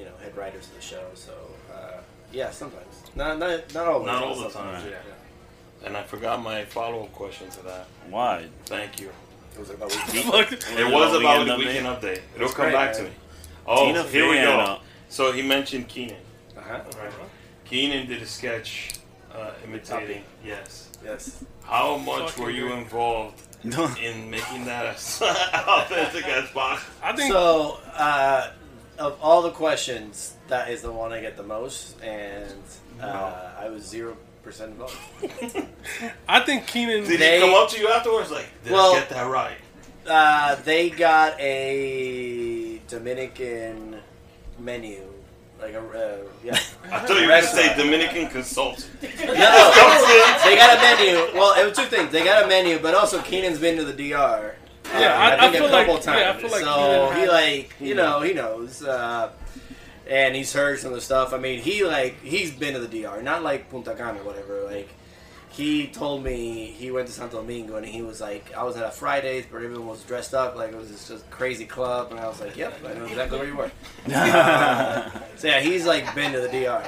[0.00, 1.04] you know head writers of the show.
[1.14, 1.32] So
[1.72, 1.98] uh,
[2.32, 4.06] yeah, sometimes not not not always.
[4.06, 4.82] Not all the sometimes.
[4.82, 5.86] time, yeah.
[5.86, 7.86] And I forgot my follow up question to that.
[8.08, 8.46] Why?
[8.66, 9.10] Thank you.
[9.54, 10.34] It was about weekend.
[10.78, 12.20] It was about the weekend update.
[12.34, 13.10] It'll That's come great, back to me.
[13.66, 14.40] Oh, Tina here we go.
[14.40, 14.78] and, uh,
[15.08, 16.16] So he mentioned Keenan.
[16.56, 16.80] Uh-huh.
[16.98, 17.12] Right.
[17.64, 18.90] Keenan did a sketch
[19.34, 20.22] uh, imitating.
[20.44, 20.90] Yes.
[21.04, 21.42] Yes.
[21.62, 22.78] How much Fucking were you great.
[22.78, 25.22] involved in making that as
[25.78, 26.92] authentic as possible?
[27.02, 28.50] I think So uh,
[29.00, 32.52] of all the questions, that is the one I get the most, and
[33.02, 34.96] uh, I was zero percent involved.
[36.28, 37.04] I think Keenan.
[37.04, 39.56] Did They- he come up to you afterwards like, did Well- I get that right?
[40.06, 43.98] Uh, they got a Dominican
[44.58, 45.02] menu,
[45.60, 46.58] like a uh, yeah.
[46.90, 48.88] I thought you were going to say Dominican consultant.
[49.02, 49.06] No,
[50.44, 51.38] they got a menu.
[51.38, 52.10] Well, it was two things.
[52.10, 54.54] They got a menu, but also Keenan's been to the DR.
[54.94, 56.20] uh, Yeah, I- I think feel a couple like- times.
[56.20, 59.30] yeah, I feel like so Keenan he like you know he knows, uh,
[60.08, 61.32] and he's heard some of the stuff.
[61.32, 64.62] I mean, he like he's been to the DR, not like Punta Cana or whatever.
[64.64, 64.88] Like
[65.52, 68.84] he told me he went to Santo Domingo and he was like, I was at
[68.84, 72.20] a Fridays, but everyone was dressed up like it was this just crazy club, and
[72.20, 73.70] I was like, Yep, I know exactly where you were.
[74.14, 76.82] Uh, so yeah, he's like been to the DR,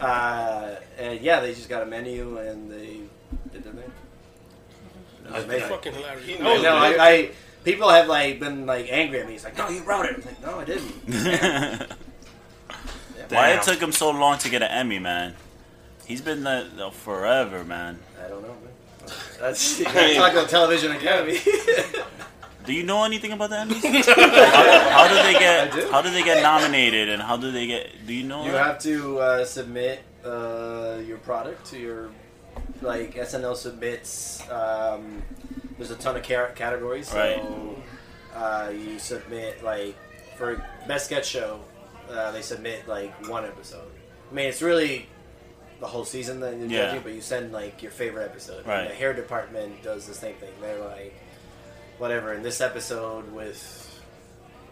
[0.00, 3.00] uh, and yeah, they just got a menu and they
[3.52, 3.92] did their thing.
[5.24, 5.50] I Amazing.
[5.50, 6.26] think- Fucking hilarious.
[6.26, 6.76] He That knows was- No.
[6.76, 7.30] I, I
[7.64, 9.32] people have like been like angry at me.
[9.32, 10.16] He's like, No, you wrote it.
[10.16, 11.92] I'm like, No, I didn't.
[13.28, 15.34] Why it took him so long to get an Emmy, man?
[16.06, 17.98] He's been there forever, man.
[18.22, 18.72] I don't know, man.
[19.40, 21.38] That's you gotta talk about Television Academy.
[22.64, 24.06] Do you know anything about the Emmys?
[24.06, 25.72] how, how do they get?
[25.72, 25.90] do.
[25.90, 28.06] How do they get nominated, and how do they get?
[28.06, 28.44] Do you know?
[28.44, 28.64] You that?
[28.64, 32.10] have to uh, submit uh, your product to your
[32.80, 34.48] like SNL submits.
[34.48, 35.22] Um,
[35.82, 37.42] there's a ton of car- categories, so Right.
[38.36, 39.96] uh, you submit like
[40.36, 41.60] for best sketch show.
[42.08, 43.90] Uh, they submit like one episode.
[44.30, 45.08] I mean, it's really
[45.80, 46.86] the whole season that you're Yeah.
[46.86, 48.64] judging, but you send like your favorite episode.
[48.64, 48.82] Right.
[48.82, 50.52] And the hair department does the same thing.
[50.60, 51.14] They're like,
[51.98, 52.32] whatever.
[52.32, 54.00] In this episode with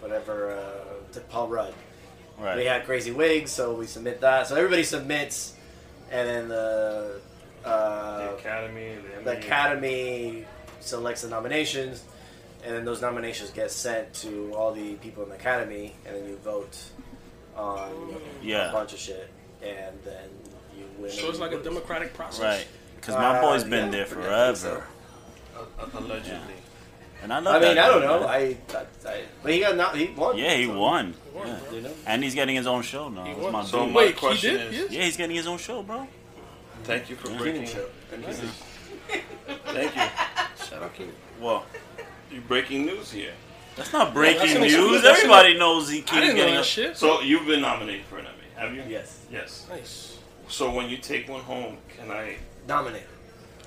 [0.00, 1.74] whatever uh, to Paul Rudd,
[2.38, 2.56] right.
[2.56, 4.46] we had crazy wigs, so we submit that.
[4.46, 5.54] So everybody submits,
[6.12, 7.20] and then the
[7.62, 9.46] The uh, Academy, the, the Emmy.
[9.46, 10.44] academy
[10.80, 12.04] selects the nominations,
[12.64, 16.28] and then those nominations get sent to all the people in the academy, and then
[16.28, 16.76] you vote
[17.56, 17.90] on
[18.42, 18.70] a yeah.
[18.72, 19.30] bunch of shit,
[19.62, 20.28] and then
[20.76, 21.10] you win.
[21.10, 22.40] So it's you like a democratic process.
[22.42, 22.66] Right.
[22.96, 24.82] Because my Uh, boy's been yeah, there forever, so.
[25.98, 26.54] Allegedly.
[27.22, 27.62] and I love.
[27.62, 28.26] I mean, that I don't know.
[28.26, 29.96] I, I, I, but he got not.
[29.96, 30.36] He won.
[30.38, 31.14] Yeah, he so, won.
[31.34, 31.58] Won, Yeah.
[31.72, 31.90] You know.
[32.06, 33.24] And he's getting his own show now.
[33.24, 33.52] He That's won.
[33.52, 33.94] my So dude.
[33.94, 34.74] my Wait, he did?
[34.74, 36.06] is- yeah, he's getting his own show, bro.
[36.84, 37.38] Thank you for Yeah.
[37.38, 37.66] breaking.
[37.66, 37.88] Keenan show.
[38.14, 38.48] NBC.
[39.66, 40.02] Thank you.
[40.80, 41.06] Shout out
[41.40, 41.66] Well,
[42.30, 43.32] You breaking news here.
[43.76, 44.72] that's not that's breaking an news.
[44.74, 45.02] exclusive.
[45.02, 46.96] That's Everybody knows he I keeps didn't know that a shit.
[46.96, 48.82] So you've been nominated for an Emmy, have you?
[48.88, 49.26] Yes.
[49.30, 49.66] Yes.
[49.68, 50.18] Nice.
[50.48, 52.36] So when you take one home, can I?
[52.66, 53.06] Nominated.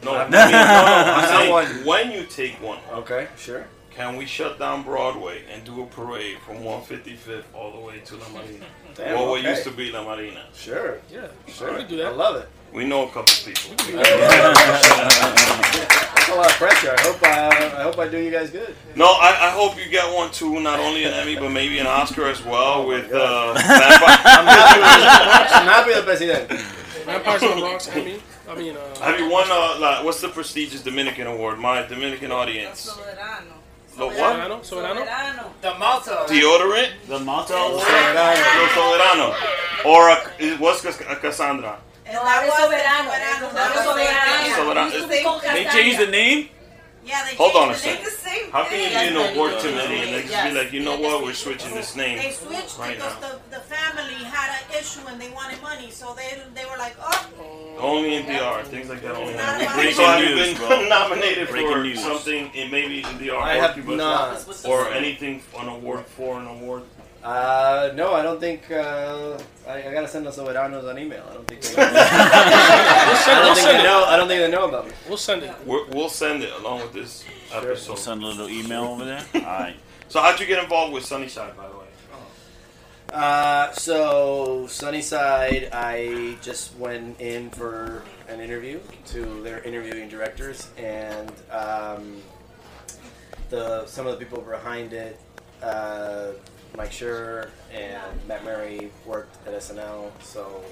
[0.03, 0.57] No, I've mean, no, no.
[0.57, 3.27] I'm saying when you take one home, Okay.
[3.37, 3.65] Sure.
[3.91, 8.15] can we shut down Broadway and do a parade from 155th all the way to
[8.17, 8.65] La Marina?
[8.95, 9.49] Damn, what okay.
[9.49, 10.43] used to be La Marina.
[10.53, 10.97] Sure.
[11.11, 11.27] Yeah.
[11.47, 11.71] Sure.
[11.73, 12.49] We can do I love it.
[12.73, 13.75] We know a couple people.
[13.93, 14.09] That's
[16.29, 16.95] a lot of pressure.
[16.97, 18.75] I hope I, I hope I do you guys good.
[18.95, 20.59] No, I, I hope you get one too.
[20.59, 24.17] Not only an Emmy, but maybe an Oscar as well with uh, Vampire.
[24.25, 26.49] I'm happy with I'm happy with President.
[27.05, 28.21] Vampires in the Bronx, Emmy.
[28.49, 29.47] I mean, uh, Have you won?
[29.49, 31.59] Uh, like, what's the prestigious Dominican award?
[31.59, 32.85] My Dominican audience.
[33.95, 34.15] The what?
[34.15, 34.61] Soberano?
[34.61, 35.05] Soberano?
[35.05, 35.61] Soberano.
[35.61, 36.25] The motto.
[36.27, 36.89] Deodorant.
[37.07, 37.53] The motto.
[37.53, 39.35] Lo Soberano.
[39.85, 41.77] Or a, it a Casandra.
[42.05, 43.11] And that Soberano.
[43.11, 43.85] Soberano.
[43.85, 44.55] Soberano.
[44.55, 44.93] Soberano.
[44.93, 46.49] Used to be called They changed the name.
[47.05, 48.51] Yeah, they Hold on a changed the name second.
[48.51, 49.13] How can you thing.
[49.13, 51.95] be an award committee and they just be like, you know what, we're switching this
[51.95, 52.17] name?
[52.17, 53.31] They switched right because now.
[53.49, 56.95] the, the family had an issue and they wanted money, so they they were like,
[57.01, 59.15] oh, Only in DR, things like that.
[59.15, 59.73] Only in Not DR.
[59.75, 60.87] Breaking So news, been bro.
[60.89, 61.99] nominated Breaking for news.
[62.01, 64.65] something, in maybe in DR, I or have Cuba, not.
[64.65, 66.83] or anything, an award for an award?
[67.23, 68.69] Uh, no, I don't think.
[68.69, 71.23] Uh, I, I gotta send us Soberanos an email.
[71.29, 71.61] I don't think.
[71.61, 74.03] They, we'll I don't we'll think they know.
[74.05, 74.93] I don't think they know about me.
[75.07, 75.55] We'll send it.
[75.65, 77.87] We're, we'll send it along with this episode.
[77.87, 79.25] We'll send a little email over there.
[79.35, 79.75] All right.
[80.09, 81.83] So how'd you get involved with Sunnyside, by the way?
[83.13, 91.31] Uh, so Sunnyside, I just went in for an interview to their interviewing directors, and
[91.51, 92.17] um,
[93.49, 95.19] the some of the people behind it,
[95.61, 96.31] uh,
[96.75, 100.63] Mike Schur and Matt Murray worked at SNL, so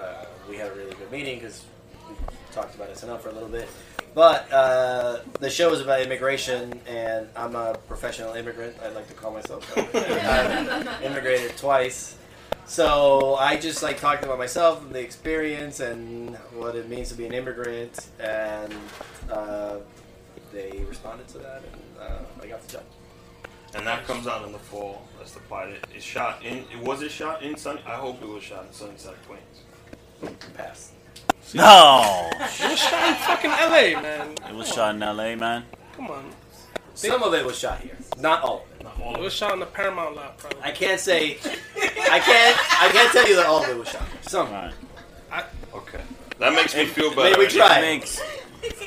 [0.00, 1.64] uh, we had a really good meeting because
[2.08, 2.14] we
[2.52, 3.68] talked about SNL for a little bit.
[4.14, 8.76] But uh, the show is about immigration, and I'm a professional immigrant.
[8.82, 9.70] I'd like to call myself.
[9.94, 12.16] I've immigrated twice,
[12.64, 17.16] so I just like talked about myself and the experience and what it means to
[17.16, 18.72] be an immigrant, and
[19.30, 19.76] uh,
[20.52, 22.84] they responded to that, and uh, I got the job.
[23.76, 25.02] And that comes out in the fall.
[25.18, 25.84] That's the pilot.
[25.94, 26.64] It's shot in.
[26.82, 27.80] Was it shot in Sunny?
[27.86, 30.36] I hope it was shot in Sunnyside, Queens.
[30.54, 30.92] Pass.
[31.54, 32.30] No.
[32.32, 34.34] It was shot in fucking LA, man.
[34.48, 35.64] It was shot in L.A., man.
[35.96, 36.30] Come on.
[36.94, 38.84] Some of it was shot here, not all of it.
[38.84, 40.62] Not all of It of was shot in the Paramount lot, probably.
[40.62, 41.38] I can't say.
[41.76, 42.56] I can't.
[42.80, 44.02] I can't tell you that all of it was shot.
[44.02, 44.18] here.
[44.22, 44.46] Some.
[44.46, 44.70] All
[45.32, 45.44] right.
[45.74, 46.00] Okay.
[46.38, 47.30] That makes me feel better.
[47.30, 47.66] Maybe we try.
[47.66, 47.80] tried.
[47.80, 48.20] Makes.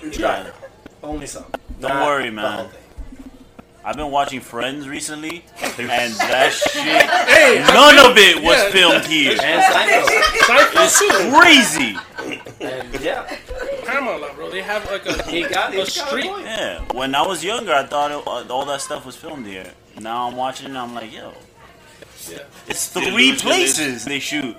[0.01, 0.53] We tried.
[1.03, 1.45] Only some.
[1.81, 2.69] Don't Not worry, the man.
[3.87, 3.95] Whole thing.
[3.95, 8.71] I've been watching Friends recently, and that shit, none of it was Yeah.
[8.71, 9.37] filmed here.
[9.41, 10.09] And Seinfeld.
[10.41, 11.37] Seinfeld too.
[11.39, 11.97] Crazy.
[12.61, 13.37] and yeah,
[13.85, 14.49] Paramount lot, bro.
[14.49, 16.25] They have like a, he got, he a got street.
[16.25, 16.41] a.
[16.41, 16.79] Yeah.
[16.93, 19.71] When I was younger, I thought it, uh, all that stuff was filmed here.
[19.99, 21.33] Now I'm watching it, and I'm like, yo,
[22.29, 22.39] Yeah.
[22.67, 24.55] it's three places they shoot.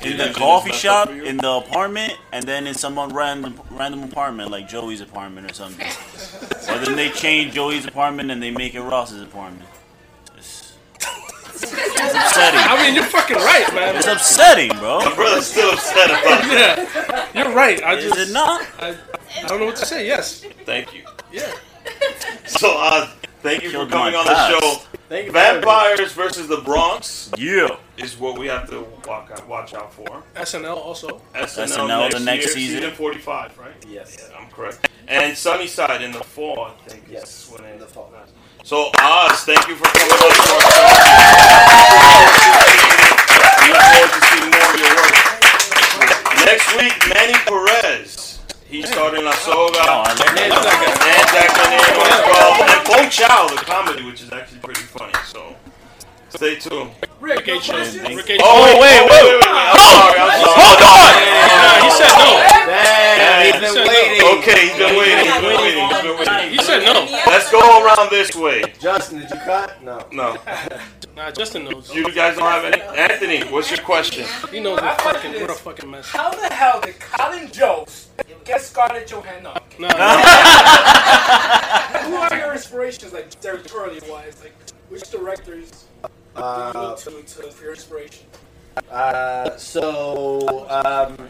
[0.00, 1.24] In the coffee shop, up for you?
[1.24, 5.86] in the apartment, and then in some random random apartment like Joey's apartment or something.
[6.74, 9.68] or then they change Joey's apartment and they make it Ross's apartment.
[10.36, 10.72] It's,
[11.54, 12.60] it's upsetting.
[12.60, 13.96] I mean, you're fucking right, man.
[13.96, 14.98] It's upsetting, bro.
[15.00, 16.88] My brother's still upset about it.
[17.34, 17.82] Yeah, you're right.
[17.82, 18.66] I Is just, it not?
[18.80, 18.96] I,
[19.42, 20.06] I don't know what to say.
[20.06, 21.04] Yes, Thank you.
[21.32, 21.52] yeah.
[22.46, 23.08] So, uh,
[23.42, 24.60] thank you for coming on the past.
[24.60, 24.74] show.
[25.08, 25.32] Thank you.
[25.32, 25.64] for having me.
[25.66, 27.76] Vampires versus the Bronx Yeah.
[27.98, 30.22] is what we have to walk out, watch out for.
[30.36, 31.20] SNL also.
[31.34, 32.78] SNL, SNL next the next year, season.
[32.80, 33.72] season 45, right?
[33.88, 34.16] Yes.
[34.30, 34.88] Yeah, I'm correct.
[35.08, 37.04] And Sunnyside in the fall, I think.
[37.06, 38.10] is Yes, when in the fall.
[38.64, 40.32] So, Oz, thank you for coming on to our
[40.62, 41.72] show.
[43.60, 45.16] We look forward to seeing more of your work.
[46.46, 48.31] Next week, Manny Perez.
[48.72, 49.84] He's starting La Soga.
[49.84, 51.28] Oh, I like and that.
[51.28, 52.56] Jack Lanier as well.
[52.72, 55.12] And Pong Chow, the comedy, which is actually pretty funny.
[55.28, 55.52] So,
[56.32, 56.88] stay tuned.
[57.20, 57.68] Rick, no Rick H.
[57.68, 58.00] questions?
[58.40, 59.44] Oh, wait, wait, wait, wait.
[59.44, 60.56] I'm sorry, I'm sorry.
[60.56, 61.12] Hold on!
[61.52, 62.30] Nah, he said no.
[62.64, 64.40] Damn, he's He been waiting.
[64.40, 66.48] Okay, he's been waiting, he's been waiting, he's been waiting.
[66.56, 66.96] He said no.
[67.28, 68.72] Let's go around this way.
[68.80, 69.84] Justin, did you cut?
[69.84, 70.00] No.
[70.16, 70.40] No.
[71.16, 71.94] Nah, Justin knows.
[71.94, 72.80] You guys don't have any?
[72.80, 74.26] Anthony, what's your question?
[74.50, 76.06] He knows we're fucking, we're a fucking mess.
[76.08, 78.08] How the hell did Colin Jost
[78.44, 79.52] get Scarlett Johansson?
[79.78, 80.16] Nah, nah.
[82.04, 84.40] Who are your inspirations, like directorially wise?
[84.42, 84.54] Like,
[84.88, 86.08] which directors do
[86.40, 88.26] you Uh, look to, to for your inspiration?
[88.90, 91.28] uh, so, um,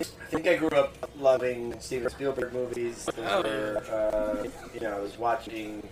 [0.00, 3.08] I think I grew up loving Steven Spielberg movies.
[3.18, 5.82] Oh, Where, uh, you know, I was watching.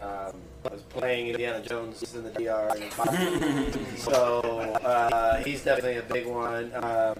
[0.00, 0.34] Um,
[0.64, 2.70] I was playing Indiana Jones in the DR.
[2.76, 4.40] And so
[4.84, 6.72] uh, he's definitely a big one.
[6.74, 7.16] Um,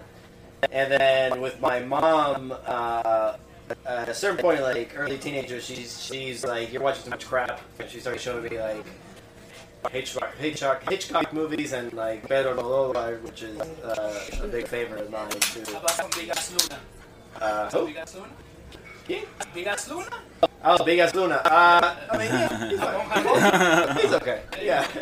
[0.71, 3.35] and then with my mom, uh,
[3.85, 7.61] at a certain point, like early teenager, she's she's like, "You're watching too much crap."
[7.79, 8.85] And she started showing me like
[9.91, 15.11] Hitchcock, Hitchcock, Hitchcock movies and like Pedro Almodovar, which is uh, a big favorite of
[15.11, 15.63] mine too.
[15.71, 16.81] How about some Bigas Luna?
[17.41, 17.93] Uh, who?
[19.07, 19.23] Bigas Luna?
[19.35, 19.45] Yeah.
[19.53, 20.17] Bigas Luna?
[20.65, 21.35] Oh, Bigas Luna.
[21.43, 23.23] Uh, I mean, yeah, he's, Come on, fine.
[23.23, 23.95] come on.
[23.97, 24.41] he's okay.
[24.61, 24.87] Yeah.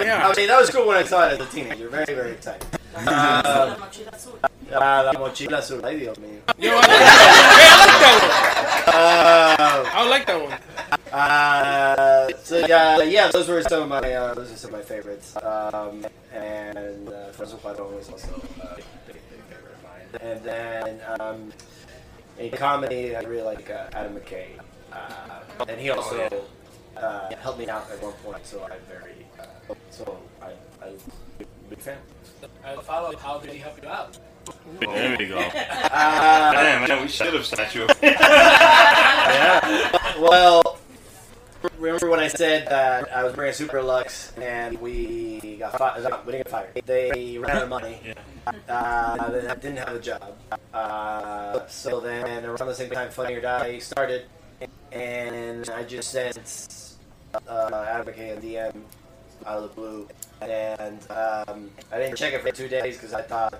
[0.00, 0.28] Yeah.
[0.28, 1.88] I mean, that was cool when I saw it as a teenager.
[1.88, 2.66] Very, very exciting.
[2.94, 3.76] Uh, uh,
[4.72, 5.84] La Mochila Azul.
[5.84, 6.40] Ay, Dios mío.
[6.58, 8.20] Yo, I like that.
[8.86, 10.52] Hey, Uh, I like that one.
[10.52, 10.66] I like
[11.06, 11.20] that one.
[11.20, 14.84] Uh, so yeah, yeah, those were some of my uh, those are some of my
[14.84, 15.36] favorites.
[15.42, 18.40] Um, and uh, Francois Padron was also a
[18.76, 20.08] big, big, big favorite of mine.
[20.22, 21.52] And then um,
[22.38, 24.48] in comedy, I really like uh, Adam McKay,
[24.92, 26.44] uh, and he also
[26.96, 28.46] uh, helped me out at one point.
[28.46, 30.96] So I'm very uh, so I I'm
[31.40, 31.98] a big fan.
[32.64, 33.16] I follow.
[33.16, 34.18] How did he help you out?
[34.80, 35.38] There we go.
[35.38, 37.86] Uh, Damn, man, we should have set you.
[38.02, 39.60] yeah.
[40.20, 40.78] Well,
[41.78, 46.04] remember when I said that I was bringing Super Lux and we got fired?
[46.26, 46.82] We didn't get fired.
[46.86, 48.00] They ran out of money.
[48.68, 50.36] Uh, then I didn't have a job.
[50.74, 54.26] Uh, so then around the same time, Funny or Die started,
[54.92, 56.96] and I just sent
[57.48, 58.82] uh, McKay a DM
[59.46, 60.06] out of the blue,
[60.42, 63.58] and um, I didn't check it for two days because I thought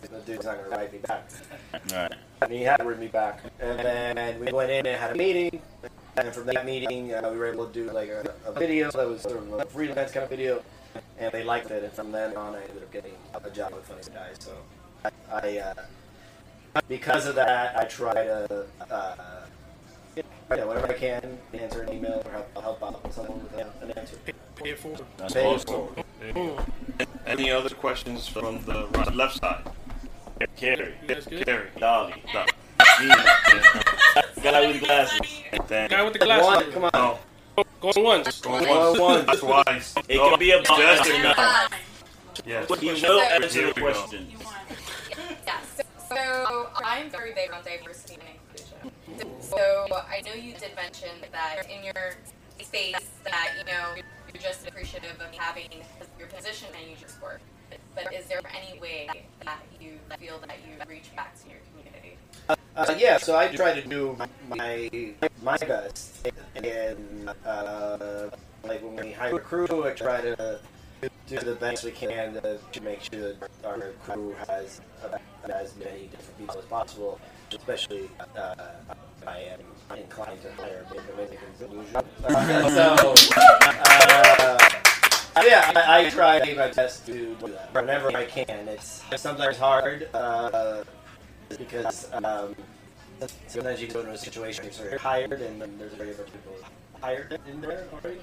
[0.00, 1.28] the dude's not gonna write me back.
[1.92, 2.14] Alright.
[2.42, 3.42] And he had written me back.
[3.58, 5.60] And then we went in and had a meeting.
[6.20, 9.08] And from that meeting, uh, we were able to do like a, a video that
[9.08, 10.62] was sort of a freelance kind of video.
[11.18, 11.82] And they liked it.
[11.82, 14.30] And from then on, I ended up getting a job with Funny or Die.
[14.38, 14.52] So
[15.04, 15.74] I, I uh,
[16.88, 19.14] because of that, I try to, uh,
[20.16, 20.22] yeah,
[20.64, 24.16] whatever I can, answer an email or help, help out someone with an answer.
[24.56, 25.00] Pay it forward.
[25.16, 25.66] That's Pay it awesome.
[25.66, 26.04] forward.
[26.34, 26.66] Mm.
[27.26, 29.62] Any other questions from the right, left side?
[30.56, 30.94] Carrie.
[31.08, 31.44] You?
[31.44, 31.68] Carrie.
[31.78, 32.22] Dolly.
[32.34, 32.44] No.
[34.42, 35.20] Guy with glasses.
[35.68, 36.74] Guy with the One, glasses.
[36.74, 36.90] come on.
[36.94, 37.18] Oh.
[37.56, 37.64] No.
[37.80, 38.40] Going once.
[38.40, 39.26] Going Going once.
[39.26, 39.40] once.
[39.40, 39.94] Twice.
[40.08, 40.30] It No.
[40.30, 41.68] can be about Just SNL.
[42.46, 42.80] Yes.
[42.80, 43.80] He will So- answer the we go.
[43.92, 44.32] question.
[45.46, 45.80] Yes.
[46.08, 49.40] So I'm very big on diversity and inclusion.
[49.42, 52.16] So I know you did mention that in your
[52.62, 55.70] space that you know you're just appreciative of having
[56.18, 57.40] your position and you just work.
[57.94, 59.08] But is there any way
[59.44, 61.79] that you feel that you reach back to your community?
[62.76, 64.16] Uh, yeah, so I try to do
[64.48, 64.90] my
[65.42, 66.26] my best,
[66.56, 68.30] and uh,
[68.64, 70.60] like when we hire a crew, I try to
[71.26, 75.76] do the best we can to, to make sure that our crew has uh, as
[75.76, 77.20] many different people as possible.
[77.52, 78.54] Especially, uh,
[79.26, 79.60] I am
[79.98, 82.04] inclined to hire Dominicans than usual.
[82.24, 83.14] Uh, so,
[85.36, 88.68] uh, yeah, I, I try my best to do that whenever I can.
[88.68, 90.08] It's sometimes hard.
[91.58, 92.54] Because um,
[93.46, 96.56] sometimes you go into a situation where you're hired and then there's a of people
[97.00, 98.20] hired in there already.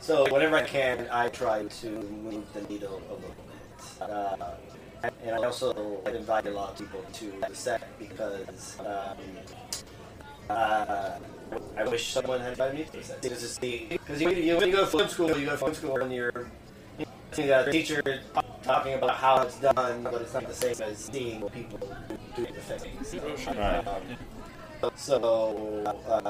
[0.00, 4.10] So whenever I can, I try to move the needle a little bit.
[4.10, 4.54] Uh,
[5.22, 9.18] and I also invited a lot of people to the set because um,
[10.48, 11.18] uh,
[11.76, 13.20] I wish someone had invited me to the set.
[13.20, 16.46] Because you, you you go to film school, you go to film school and you're
[17.38, 18.02] you got a teacher
[18.62, 21.78] talking about how it's done, but it's not the same as seeing people
[22.36, 23.14] do the things.
[23.46, 23.86] Right.
[24.82, 26.26] Um, so um,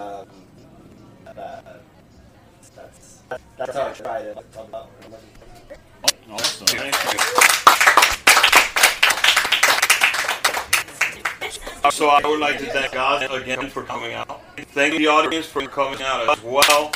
[1.26, 1.62] uh,
[2.74, 3.22] that's
[3.56, 4.90] that's how I try to talk about.
[6.30, 6.66] Awesome.
[11.90, 14.40] So I would like to thank God again for coming out.
[14.56, 16.90] Thank the audience for coming out as well.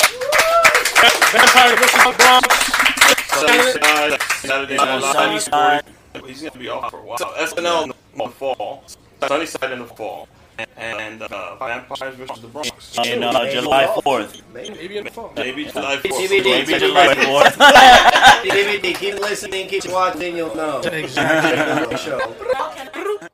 [1.31, 2.78] Vampire versus Bronx.
[3.47, 5.13] Sunnyside, Saturday Night Live.
[5.13, 5.85] Sunnyside.
[6.27, 7.19] He's gonna be off for a while.
[7.19, 8.85] So SNL in the fall.
[9.27, 10.29] Sunnyside in the fall.
[10.77, 12.99] And uh, Vampires versus the Bronx.
[13.07, 14.43] In uh, July 4th.
[14.53, 15.33] Maybe in the fall.
[15.37, 16.03] Maybe July 4th.
[16.03, 16.45] TBD.
[16.45, 17.53] Maybe July 4th.
[18.43, 20.81] DVD, keep listening, keep watching, you'll know.
[20.81, 21.97] Exactly.
[21.97, 23.25] Show.